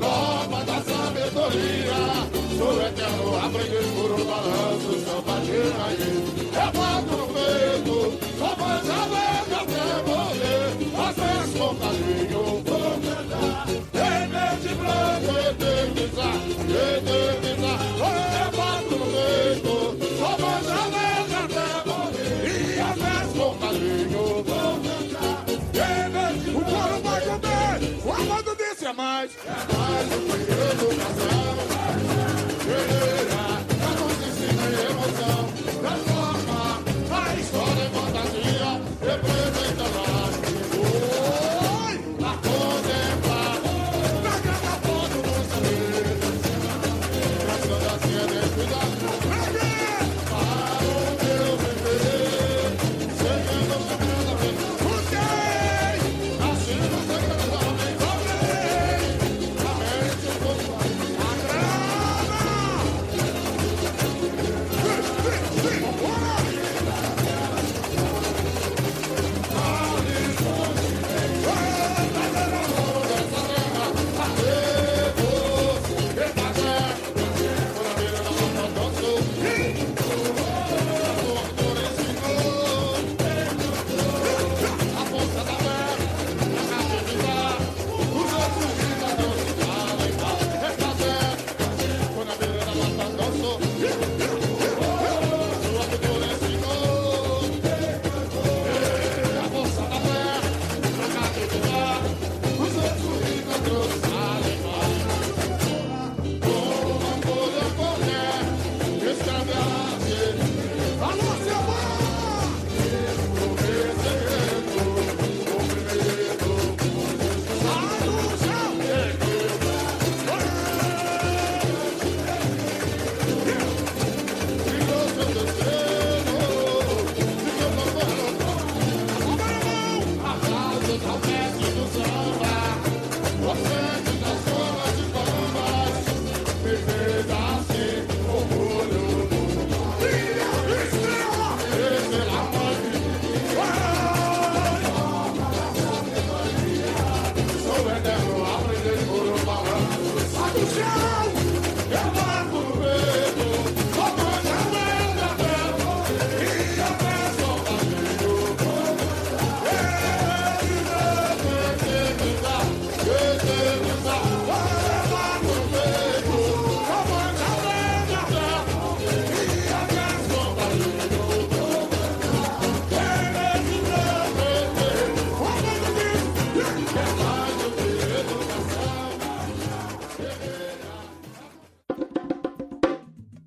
Norma 0.00 0.64
da 0.64 0.80
sabedoria. 0.80 2.00
Sou 2.56 2.82
eterno 2.82 3.36
aprendiz 3.44 3.86
por 3.94 4.12
um 4.12 4.24
balanço 4.24 4.92
Samba 5.04 5.40
de 5.40 5.58
raiz 5.76 6.24
É 6.54 6.66
bato 6.72 7.16
no 7.16 7.26
peito 7.28 8.18
Só 8.38 8.54
vai 8.54 8.80
saber 8.82 9.35
É 29.96 29.98
mais 29.98 30.10
do 30.10 30.20
que 30.28 30.52
educação 30.52 31.35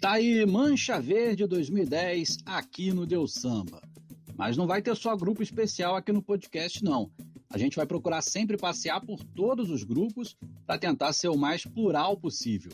Tá 0.10 0.14
aí 0.14 0.44
Mancha 0.44 1.00
Verde 1.00 1.46
2010 1.46 2.40
aqui 2.44 2.92
no 2.92 3.06
Deus 3.06 3.32
Samba. 3.36 3.80
Mas 4.36 4.58
não 4.58 4.66
vai 4.66 4.82
ter 4.82 4.96
só 4.98 5.16
grupo 5.16 5.44
especial 5.44 5.96
aqui 5.96 6.12
no 6.12 6.20
podcast, 6.20 6.84
não. 6.84 7.12
A 7.48 7.60
gente 7.60 7.76
vai 7.76 7.86
procurar 7.86 8.24
sempre 8.24 8.58
passear 8.58 9.06
por 9.06 9.24
todos 9.24 9.70
os 9.70 9.84
grupos 9.84 10.36
para 10.66 10.80
tentar 10.80 11.14
ser 11.14 11.28
o 11.28 11.38
mais 11.38 11.64
plural 11.64 12.18
possível. 12.18 12.72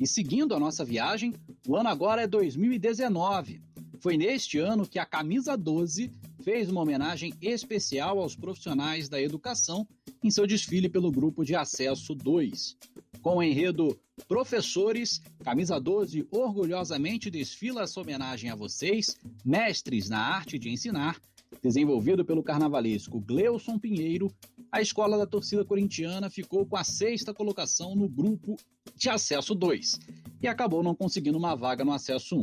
E 0.00 0.06
seguindo 0.06 0.54
a 0.54 0.58
nossa 0.58 0.82
viagem, 0.82 1.34
o 1.68 1.76
ano 1.76 1.90
agora 1.90 2.22
é 2.22 2.26
2019. 2.26 3.60
Foi 4.00 4.16
neste 4.16 4.56
ano 4.56 4.88
que 4.88 4.98
a 4.98 5.04
Camisa 5.04 5.58
12 5.58 6.10
fez 6.42 6.70
uma 6.70 6.80
homenagem 6.80 7.34
especial 7.42 8.18
aos 8.18 8.34
profissionais 8.34 9.10
da 9.10 9.20
educação 9.20 9.86
em 10.24 10.30
seu 10.30 10.46
desfile 10.46 10.88
pelo 10.88 11.12
grupo 11.12 11.44
de 11.44 11.54
acesso 11.54 12.14
2. 12.14 12.78
Com 13.22 13.36
o 13.36 13.42
enredo 13.42 13.98
Professores, 14.26 15.20
Camisa 15.44 15.78
12 15.80 16.26
orgulhosamente 16.30 17.30
desfila 17.30 17.82
essa 17.82 18.00
homenagem 18.00 18.50
a 18.50 18.56
vocês, 18.56 19.16
mestres 19.44 20.08
na 20.08 20.18
arte 20.18 20.58
de 20.58 20.68
ensinar, 20.68 21.20
desenvolvido 21.62 22.24
pelo 22.24 22.42
carnavalesco 22.42 23.20
Gleuson 23.20 23.78
Pinheiro, 23.78 24.32
a 24.70 24.80
escola 24.80 25.16
da 25.16 25.26
torcida 25.26 25.64
corintiana 25.64 26.28
ficou 26.28 26.66
com 26.66 26.76
a 26.76 26.84
sexta 26.84 27.32
colocação 27.32 27.94
no 27.94 28.08
grupo 28.08 28.56
de 28.94 29.08
acesso 29.08 29.54
2 29.54 29.98
e 30.42 30.46
acabou 30.46 30.82
não 30.82 30.94
conseguindo 30.94 31.38
uma 31.38 31.54
vaga 31.54 31.84
no 31.84 31.92
acesso 31.92 32.36
1. 32.36 32.40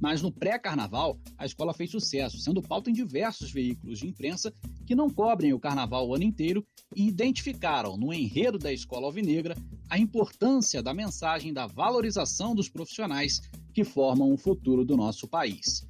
Mas 0.00 0.22
no 0.22 0.32
pré-carnaval, 0.32 1.18
a 1.36 1.44
escola 1.44 1.74
fez 1.74 1.90
sucesso, 1.90 2.38
sendo 2.38 2.62
pauta 2.62 2.88
em 2.88 2.94
diversos 2.94 3.52
veículos 3.52 3.98
de 3.98 4.08
imprensa 4.08 4.52
que 4.86 4.94
não 4.94 5.10
cobrem 5.10 5.52
o 5.52 5.60
carnaval 5.60 6.08
o 6.08 6.14
ano 6.14 6.24
inteiro 6.24 6.66
e 6.96 7.06
identificaram 7.06 7.96
no 7.96 8.12
enredo 8.12 8.58
da 8.58 8.72
escola 8.72 9.06
alvinegra 9.06 9.54
a 9.88 9.98
importância 9.98 10.82
da 10.82 10.94
mensagem 10.94 11.52
da 11.52 11.66
valorização 11.66 12.54
dos 12.54 12.68
profissionais 12.68 13.40
que 13.74 13.84
formam 13.84 14.32
o 14.32 14.38
futuro 14.38 14.84
do 14.84 14.96
nosso 14.96 15.28
país. 15.28 15.86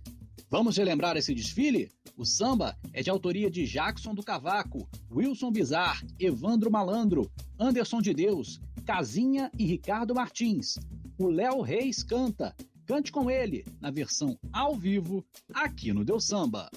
Vamos 0.51 0.77
relembrar 0.77 1.17
esse 1.17 1.33
desfile? 1.33 1.93
O 2.17 2.25
samba 2.25 2.77
é 2.93 3.03
de 3.03 3.09
autoria 3.09 3.49
de 3.49 3.65
Jackson 3.65 4.13
do 4.13 4.23
Cavaco, 4.23 4.89
Wilson 5.09 5.53
Bizar, 5.53 6.05
Evandro 6.19 6.71
Malandro, 6.71 7.31
Anderson 7.59 8.03
de 8.03 8.13
Deus, 8.13 8.61
Casinha 8.85 9.51
e 9.57 9.65
Ricardo 9.65 10.15
Martins. 10.15 10.77
O 11.17 11.29
Léo 11.29 11.61
Reis 11.61 12.03
canta. 12.03 12.55
Cante 12.91 13.13
com 13.13 13.31
ele, 13.31 13.65
na 13.81 13.89
versão 13.89 14.37
ao 14.53 14.75
vivo, 14.75 15.25
aqui 15.55 15.93
no 15.93 16.05
Deus 16.05 16.27
Samba. 16.27 16.69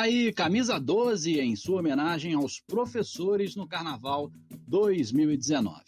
Aí, 0.00 0.32
camisa 0.32 0.80
12 0.80 1.40
em 1.40 1.54
sua 1.54 1.80
homenagem 1.80 2.32
aos 2.32 2.58
professores 2.58 3.54
no 3.54 3.68
Carnaval 3.68 4.32
2019. 4.66 5.82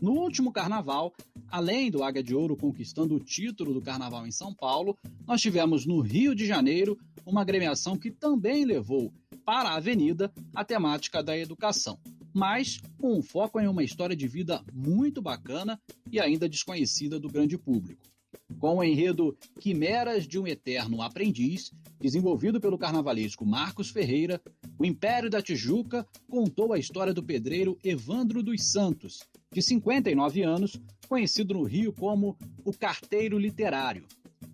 No 0.00 0.12
último 0.12 0.50
Carnaval, 0.50 1.12
além 1.50 1.90
do 1.90 2.02
Águia 2.02 2.22
de 2.22 2.34
Ouro 2.34 2.56
conquistando 2.56 3.14
o 3.14 3.20
título 3.20 3.74
do 3.74 3.82
Carnaval 3.82 4.26
em 4.26 4.30
São 4.30 4.54
Paulo, 4.54 4.96
nós 5.26 5.42
tivemos 5.42 5.84
no 5.84 6.00
Rio 6.00 6.34
de 6.34 6.46
Janeiro 6.46 6.98
uma 7.26 7.42
agremiação 7.42 7.98
que 7.98 8.10
também 8.10 8.64
levou 8.64 9.12
para 9.44 9.68
a 9.68 9.76
Avenida 9.76 10.32
a 10.54 10.64
temática 10.64 11.22
da 11.22 11.36
educação, 11.36 12.00
mas 12.32 12.80
com 12.96 13.18
um 13.18 13.20
foco 13.20 13.60
em 13.60 13.68
uma 13.68 13.84
história 13.84 14.16
de 14.16 14.26
vida 14.26 14.64
muito 14.72 15.20
bacana 15.20 15.78
e 16.10 16.18
ainda 16.18 16.48
desconhecida 16.48 17.20
do 17.20 17.28
grande 17.28 17.58
público. 17.58 18.10
Com 18.58 18.76
o 18.76 18.84
enredo 18.84 19.36
Quimeras 19.58 20.26
de 20.26 20.38
um 20.38 20.46
Eterno 20.46 21.02
Aprendiz, 21.02 21.70
desenvolvido 22.00 22.60
pelo 22.60 22.78
carnavalesco 22.78 23.46
Marcos 23.46 23.90
Ferreira, 23.90 24.40
o 24.78 24.84
Império 24.84 25.30
da 25.30 25.42
Tijuca 25.42 26.06
contou 26.28 26.72
a 26.72 26.78
história 26.78 27.14
do 27.14 27.22
pedreiro 27.22 27.78
Evandro 27.84 28.42
dos 28.42 28.70
Santos, 28.70 29.20
de 29.52 29.62
59 29.62 30.42
anos, 30.42 30.80
conhecido 31.08 31.54
no 31.54 31.64
Rio 31.64 31.92
como 31.92 32.36
o 32.64 32.72
Carteiro 32.72 33.38
Literário. 33.38 34.06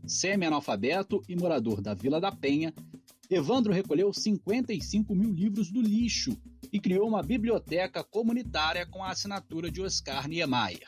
Semi-analfabeto 0.07 1.23
e 1.29 1.35
morador 1.35 1.81
da 1.81 1.95
Vila 1.95 2.21
da 2.21 2.31
Penha, 2.31 2.73
Evandro 3.29 3.73
recolheu 3.73 4.13
55 4.13 5.15
mil 5.15 5.33
livros 5.33 5.71
do 5.71 5.83
lixo 5.83 6.37
e 6.73 6.79
criou 6.79 7.09
uma 7.09 7.23
biblioteca 7.23 8.05
comunitária 8.05 8.87
com 8.87 9.03
a 9.03 9.11
assinatura 9.11 9.71
de 9.71 9.83
Oscar 9.83 10.29
Niemeyer. 10.29 10.87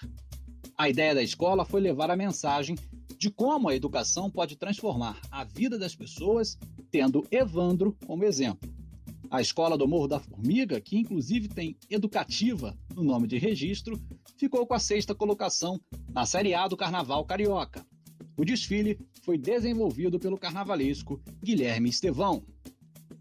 A 0.77 0.89
ideia 0.89 1.15
da 1.15 1.23
escola 1.23 1.65
foi 1.65 1.81
levar 1.81 2.11
a 2.11 2.17
mensagem 2.17 2.77
de 3.19 3.31
como 3.31 3.69
a 3.69 3.75
educação 3.75 4.31
pode 4.31 4.57
transformar 4.57 5.21
a 5.31 5.43
vida 5.43 5.77
das 5.77 5.95
pessoas, 5.95 6.57
tendo 6.89 7.27
Evandro 7.33 7.97
como 8.07 8.25
exemplo. 8.25 8.73
A 9.29 9.41
escola 9.41 9.77
do 9.77 9.89
Morro 9.89 10.07
da 10.07 10.21
Formiga, 10.21 10.81
que 10.81 10.97
inclusive 10.97 11.49
tem 11.49 11.77
educativa 11.91 12.79
no 12.95 13.03
nome 13.03 13.27
de 13.27 13.37
registro, 13.37 14.01
ficou 14.39 14.67
com 14.67 14.73
a 14.73 14.79
sexta 14.79 15.15
colocação 15.15 15.81
na 16.11 16.25
Série 16.25 16.55
A 16.55 16.69
do 16.69 16.77
Carnaval 16.77 17.25
Carioca. 17.25 17.85
O 18.37 18.45
desfile 18.45 18.99
foi 19.23 19.37
desenvolvido 19.37 20.19
pelo 20.19 20.39
carnavalesco 20.39 21.21
Guilherme 21.43 21.91
Estevão. 21.91 22.43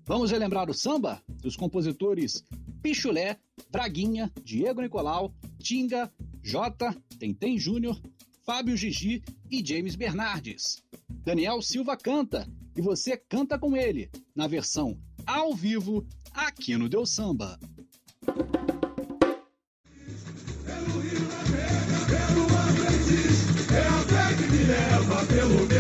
Vamos 0.05 0.31
relembrar 0.31 0.69
o 0.69 0.73
samba 0.73 1.21
dos 1.41 1.57
compositores 1.57 2.43
Pichulé, 2.81 3.37
Braguinha, 3.69 4.31
Diego 4.43 4.81
Nicolau, 4.81 5.33
Tinga, 5.59 6.09
Jota, 6.41 6.95
Tentem 7.19 7.57
Júnior, 7.57 7.99
Fábio 8.47 8.77
Gigi 8.77 9.21
e 9.51 9.61
James 9.61 9.97
Bernardes. 9.97 10.81
Daniel 11.09 11.61
Silva 11.61 11.97
canta 11.97 12.47
e 12.77 12.81
você 12.81 13.17
canta 13.17 13.59
com 13.59 13.75
ele, 13.75 14.09
na 14.33 14.47
versão 14.47 14.97
ao 15.25 15.53
vivo, 15.53 16.07
aqui 16.31 16.77
no 16.77 16.87
Deu 16.87 17.05
Samba. 17.05 17.59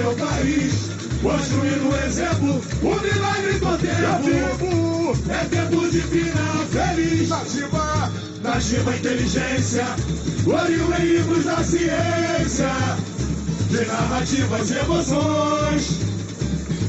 Meu 0.07 0.15
país. 0.15 0.87
Construindo 1.21 1.89
um 1.89 2.05
exemplo, 2.05 2.61
o 2.81 3.01
milagre 3.01 3.53
do 3.59 3.77
tempo. 3.77 5.29
É 5.29 5.45
tempo 5.45 5.89
de 5.89 6.01
final 6.01 6.65
feliz. 6.71 7.29
Nativa, 7.29 8.13
nativa 8.41 8.95
inteligência. 8.95 9.85
Glória 10.43 10.75
em 10.75 11.05
livros 11.05 11.45
da 11.45 11.63
ciência. 11.63 12.71
De 13.69 13.85
narrativas 13.85 14.69
e 14.69 14.77
emoções. 14.77 15.99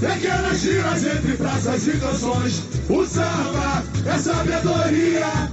Pequenas 0.00 0.60
giras 0.60 1.04
entre 1.04 1.36
praças 1.36 1.88
e 1.88 1.92
canções. 1.92 2.62
O 2.88 3.04
samba 3.04 3.82
é 4.06 4.18
sabedoria. 4.18 5.50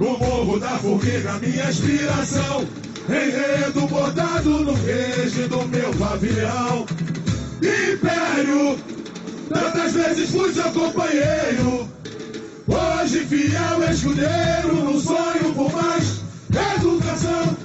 No 0.00 0.18
morro 0.18 0.58
da 0.58 0.70
formiga, 0.78 1.38
minha 1.38 1.70
inspiração. 1.70 2.66
Enredo 3.08 3.86
bordado 3.86 4.50
no 4.50 4.74
verde 4.74 5.46
do 5.46 5.68
meu 5.68 5.94
pavilhão. 5.94 6.86
Império, 7.62 8.78
tantas 9.48 9.92
vezes 9.92 10.30
fui 10.30 10.52
seu 10.52 10.70
companheiro. 10.72 11.88
Hoje 12.66 13.24
fiel 13.26 13.90
escudeiro, 13.90 14.74
no 14.84 15.00
sonho 15.00 15.54
por 15.54 15.72
mais 15.72 16.20
educação. 16.74 17.55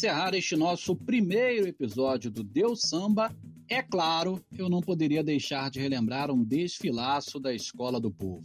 Encerrar 0.00 0.34
este 0.34 0.56
nosso 0.56 0.96
primeiro 0.96 1.68
episódio 1.68 2.30
do 2.30 2.42
Deus 2.42 2.80
Samba, 2.88 3.30
é 3.68 3.82
claro, 3.82 4.42
eu 4.56 4.66
não 4.66 4.80
poderia 4.80 5.22
deixar 5.22 5.70
de 5.70 5.78
relembrar 5.78 6.30
um 6.30 6.42
desfilaço 6.42 7.38
da 7.38 7.52
Escola 7.52 8.00
do 8.00 8.10
Povo. 8.10 8.42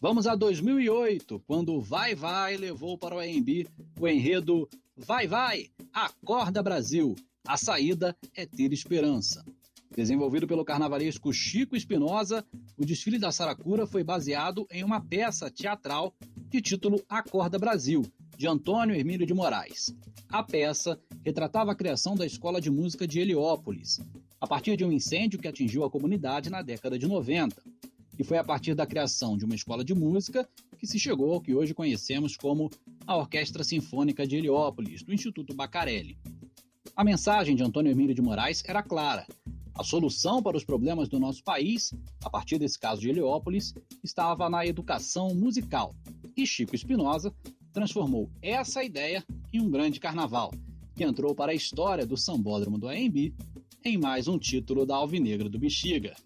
Vamos 0.00 0.28
a 0.28 0.36
2008, 0.36 1.42
quando 1.44 1.74
o 1.74 1.80
Vai 1.80 2.14
Vai 2.14 2.56
levou 2.56 2.96
para 2.96 3.16
o 3.16 3.18
AMB 3.18 3.66
o 3.98 4.06
enredo 4.06 4.68
Vai 4.96 5.26
Vai, 5.26 5.66
Acorda 5.92 6.62
Brasil, 6.62 7.16
a 7.44 7.56
saída 7.56 8.16
é 8.32 8.46
ter 8.46 8.72
esperança. 8.72 9.44
Desenvolvido 9.90 10.46
pelo 10.46 10.64
carnavalesco 10.64 11.32
Chico 11.32 11.74
Espinosa, 11.74 12.44
o 12.76 12.86
desfile 12.86 13.18
da 13.18 13.32
Saracura 13.32 13.88
foi 13.88 14.04
baseado 14.04 14.64
em 14.70 14.84
uma 14.84 15.00
peça 15.00 15.50
teatral 15.50 16.14
de 16.48 16.60
título 16.60 17.02
Acorda 17.08 17.58
Brasil, 17.58 18.02
de 18.36 18.46
Antônio 18.46 18.94
Hermílio 18.94 19.26
de 19.26 19.32
Moraes. 19.32 19.94
A 20.28 20.42
peça 20.42 21.00
retratava 21.24 21.72
a 21.72 21.74
criação 21.74 22.14
da 22.14 22.26
Escola 22.26 22.60
de 22.60 22.70
Música 22.70 23.06
de 23.06 23.18
Heliópolis, 23.18 24.00
a 24.40 24.46
partir 24.46 24.76
de 24.76 24.84
um 24.84 24.92
incêndio 24.92 25.38
que 25.38 25.48
atingiu 25.48 25.84
a 25.84 25.90
comunidade 25.90 26.50
na 26.50 26.60
década 26.60 26.98
de 26.98 27.06
90. 27.06 27.56
E 28.18 28.24
foi 28.24 28.38
a 28.38 28.44
partir 28.44 28.74
da 28.74 28.86
criação 28.86 29.36
de 29.36 29.44
uma 29.44 29.54
escola 29.54 29.84
de 29.84 29.94
música 29.94 30.48
que 30.78 30.86
se 30.86 30.98
chegou 30.98 31.32
ao 31.32 31.40
que 31.40 31.54
hoje 31.54 31.72
conhecemos 31.72 32.36
como 32.36 32.70
a 33.06 33.16
Orquestra 33.16 33.64
Sinfônica 33.64 34.26
de 34.26 34.36
Heliópolis, 34.36 35.02
do 35.02 35.14
Instituto 35.14 35.54
Bacarelli. 35.54 36.18
A 36.94 37.04
mensagem 37.04 37.56
de 37.56 37.62
Antônio 37.62 37.92
Emílio 37.92 38.14
de 38.14 38.22
Moraes 38.22 38.62
era 38.66 38.82
clara. 38.82 39.26
A 39.74 39.84
solução 39.84 40.42
para 40.42 40.56
os 40.56 40.64
problemas 40.64 41.08
do 41.08 41.20
nosso 41.20 41.44
país, 41.44 41.92
a 42.24 42.30
partir 42.30 42.58
desse 42.58 42.78
caso 42.78 43.00
de 43.00 43.10
Heliópolis, 43.10 43.74
estava 44.02 44.48
na 44.48 44.66
educação 44.66 45.34
musical. 45.34 45.94
E 46.34 46.46
Chico 46.46 46.74
Espinosa 46.74 47.34
transformou 47.76 48.30
essa 48.40 48.82
ideia 48.82 49.22
em 49.52 49.60
um 49.60 49.70
grande 49.70 50.00
carnaval, 50.00 50.50
que 50.94 51.04
entrou 51.04 51.34
para 51.34 51.52
a 51.52 51.54
história 51.54 52.06
do 52.06 52.16
sambódromo 52.16 52.78
do 52.78 52.88
AMB 52.88 53.34
em 53.84 53.98
mais 53.98 54.26
um 54.26 54.38
título 54.38 54.86
da 54.86 54.96
Alvinegra 54.96 55.46
do 55.46 55.58
Bexiga. 55.58 56.16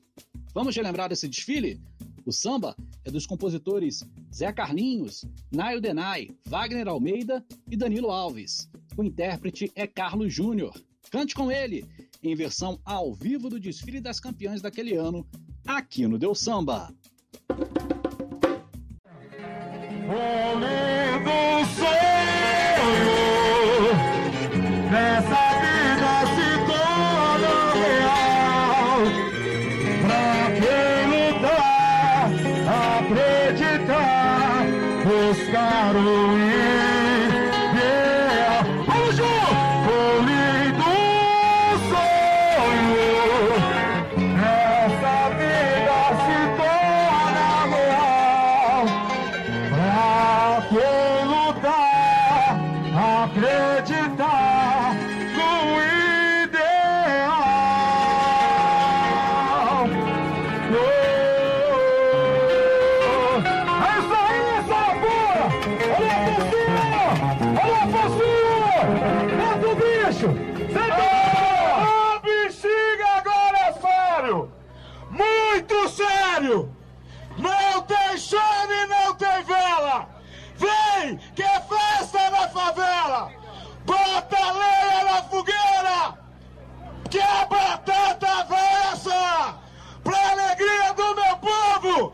Vamos 0.55 0.77
relembrar 0.77 1.09
desse 1.09 1.27
desfile? 1.27 1.81
O 2.25 2.31
samba 2.31 2.77
é 3.05 3.11
dos 3.11 3.27
compositores 3.27 4.05
Zé 4.33 4.53
Carlinhos, 4.53 5.25
Nayo 5.51 5.81
Denai, 5.81 6.31
Wagner 6.47 6.87
Almeida 6.87 7.45
e 7.69 7.77
Danilo 7.77 8.13
Alves. 8.13 8.71
O 8.97 9.03
intérprete 9.03 9.73
é 9.75 9.89
Carlos 9.89 10.33
Júnior. 10.33 10.81
Cante 11.11 11.35
com 11.35 11.51
ele, 11.51 11.85
em 12.23 12.37
versão 12.37 12.81
ao 12.85 13.13
vivo 13.13 13.51
do 13.51 13.59
desfile 13.59 14.01
das 14.01 14.21
campeãs 14.21 14.63
daquele 14.63 14.95
ano, 14.95 15.27
aqui 15.67 16.07
no 16.07 16.17
Deu 16.17 16.33
Samba. 16.33 16.95
One 20.11 20.61
the 21.25 21.65
sun. 21.67 21.90
Não 76.41 77.83
tem 77.83 78.17
chame, 78.17 78.87
não 78.89 79.15
tem 79.15 79.43
vela. 79.45 80.09
Vem, 80.57 81.19
que 81.35 81.43
é 81.43 81.61
festa 81.61 82.31
na 82.31 82.49
favela. 82.49 83.31
Bota 83.85 84.53
lenha 84.53 85.05
na 85.05 85.23
fogueira. 85.25 86.19
Que 87.11 87.21
a 87.21 87.45
batata 87.45 88.45
vai 88.45 88.83
assar. 88.93 89.59
Pra 90.03 90.31
alegria 90.31 90.95
do 90.95 91.15
meu 91.15 91.37
povo. 91.37 92.13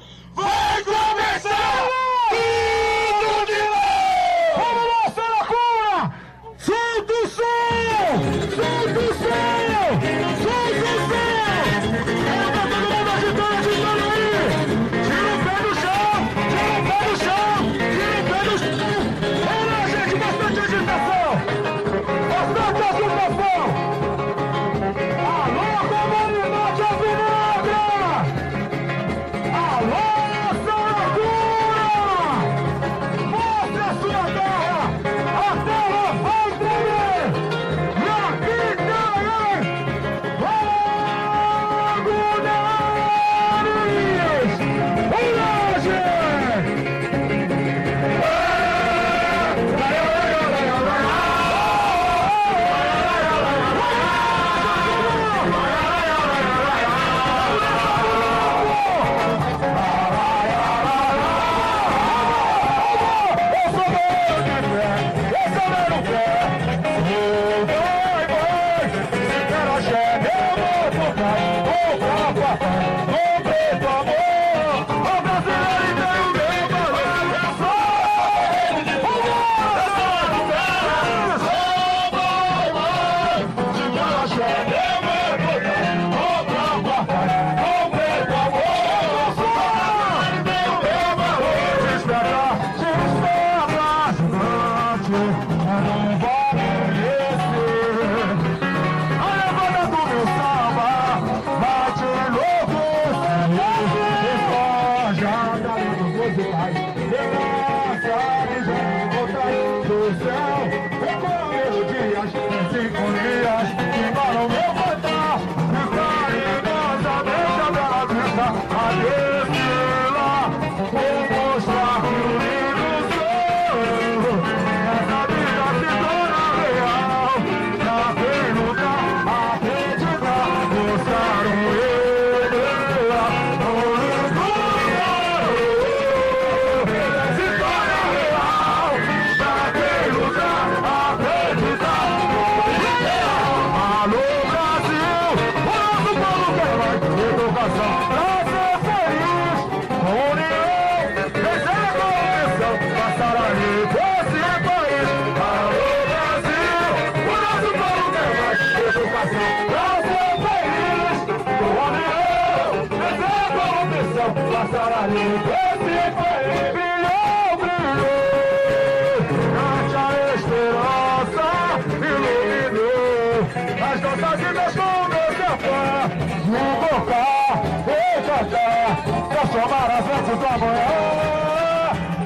somar 179.56 179.90
as 179.90 180.04
antes 180.04 180.38
da 180.38 180.58
manhã 180.58 180.96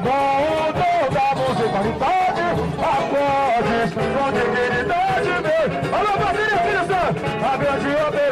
Com 0.02 0.22
o 0.50 0.72
dom 0.72 1.02
da 1.14 1.26
musicalidade 1.36 2.46
Acordes 2.80 3.90
com 3.94 4.32
dignidade, 4.32 5.30
Alô, 5.92 6.12
Brasília, 6.18 6.58
Filho 6.58 6.84
Santo, 6.86 7.20
a 7.44 7.56
grande 7.56 7.90
obra 7.96 8.29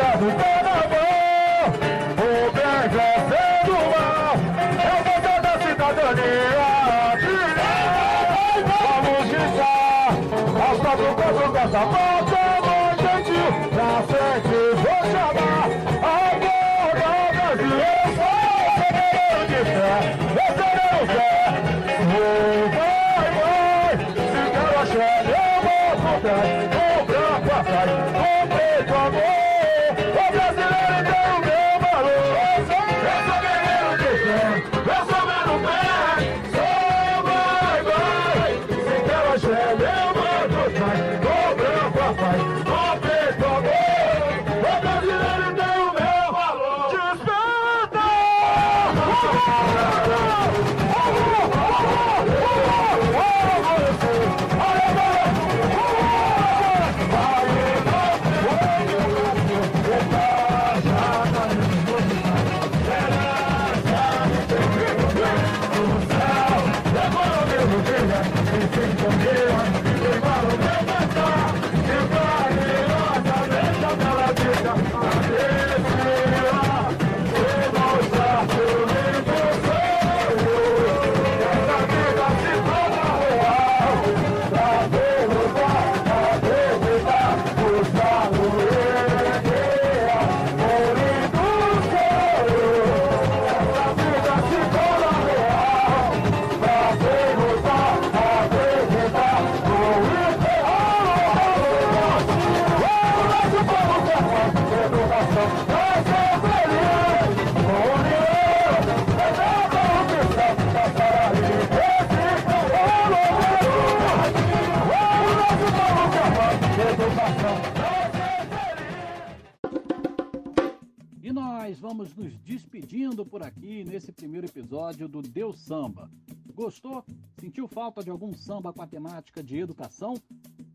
do 125.06 125.22
Deus 125.22 125.60
Samba. 125.60 126.10
Gostou? 126.58 127.04
Sentiu 127.38 127.68
falta 127.68 128.02
de 128.02 128.10
algum 128.10 128.34
samba 128.34 128.72
com 128.72 128.82
a 128.82 128.86
temática 128.86 129.44
de 129.44 129.58
educação? 129.58 130.14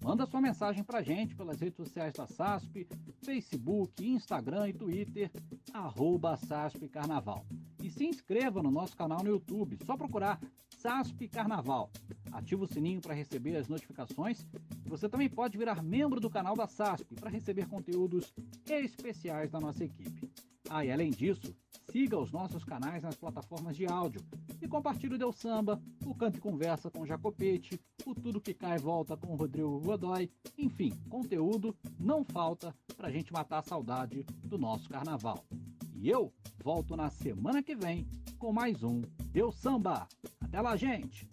Manda 0.02 0.26
sua 0.26 0.40
mensagem 0.40 0.82
pra 0.82 1.02
gente 1.02 1.36
pelas 1.36 1.60
redes 1.60 1.76
sociais 1.76 2.14
da 2.14 2.26
SASP, 2.26 2.88
Facebook, 3.22 4.02
Instagram 4.02 4.70
e 4.70 4.74
Twitter, 4.74 5.30
arroba 5.74 6.38
SASP 6.38 6.88
Carnaval. 6.88 7.46
E 7.84 7.90
se 7.90 8.06
inscreva 8.06 8.64
no 8.64 8.72
nosso 8.72 8.96
canal 8.96 9.22
no 9.22 9.30
YouTube, 9.30 9.78
só 9.86 9.98
procurar 9.98 10.40
SASP 10.70 11.28
Carnaval. 11.28 11.92
Ativa 12.32 12.64
o 12.64 12.68
sininho 12.68 13.02
para 13.02 13.14
receber 13.14 13.58
as 13.58 13.68
notificações. 13.68 14.48
Você 14.86 15.10
também 15.10 15.30
pode 15.30 15.58
virar 15.58 15.84
membro 15.84 16.22
do 16.22 16.30
canal 16.30 16.56
da 16.56 16.66
SASP 16.66 17.14
para 17.16 17.30
receber 17.30 17.68
conteúdos 17.68 18.34
especiais 18.70 19.52
da 19.52 19.60
nossa 19.60 19.84
equipe. 19.84 20.32
Ah, 20.70 20.86
e 20.86 20.92
além 20.92 21.12
disso, 21.12 21.54
siga 21.92 22.18
os 22.18 22.32
nossos 22.32 22.64
canais 22.64 23.04
nas 23.04 23.16
plataformas 23.16 23.76
de 23.76 23.86
áudio 23.86 24.22
e 24.62 24.68
compartilhe 24.68 25.16
o 25.16 25.18
Deu 25.18 25.32
Samba, 25.32 25.73
o 26.06 26.16
Canto 26.16 26.38
e 26.38 26.42
Conversa 26.42 26.90
com 26.90 27.02
o 27.02 27.06
Jacopete, 27.06 27.80
o 28.06 28.14
Tudo 28.14 28.42
Que 28.42 28.54
Cai 28.54 28.78
Volta 28.78 29.16
com 29.16 29.34
o 29.34 29.36
Rodrigo 29.36 29.80
Godoy. 29.80 30.30
Enfim, 30.58 30.92
conteúdo 31.10 31.76
não 32.00 32.24
falta 32.24 32.76
pra 32.96 33.12
gente 33.12 33.32
matar 33.32 33.60
a 33.60 33.64
saudade 33.64 34.24
do 34.44 34.58
nosso 34.58 34.90
carnaval. 34.90 35.46
E 35.96 36.10
eu 36.10 36.34
volto 36.64 36.96
na 36.96 37.10
semana 37.10 37.64
que 37.64 37.76
vem 37.76 38.06
com 38.38 38.52
mais 38.52 38.84
um 38.84 39.02
Deu 39.32 39.52
Samba. 39.52 40.08
Até 40.42 40.60
lá, 40.60 40.76
gente! 40.76 41.28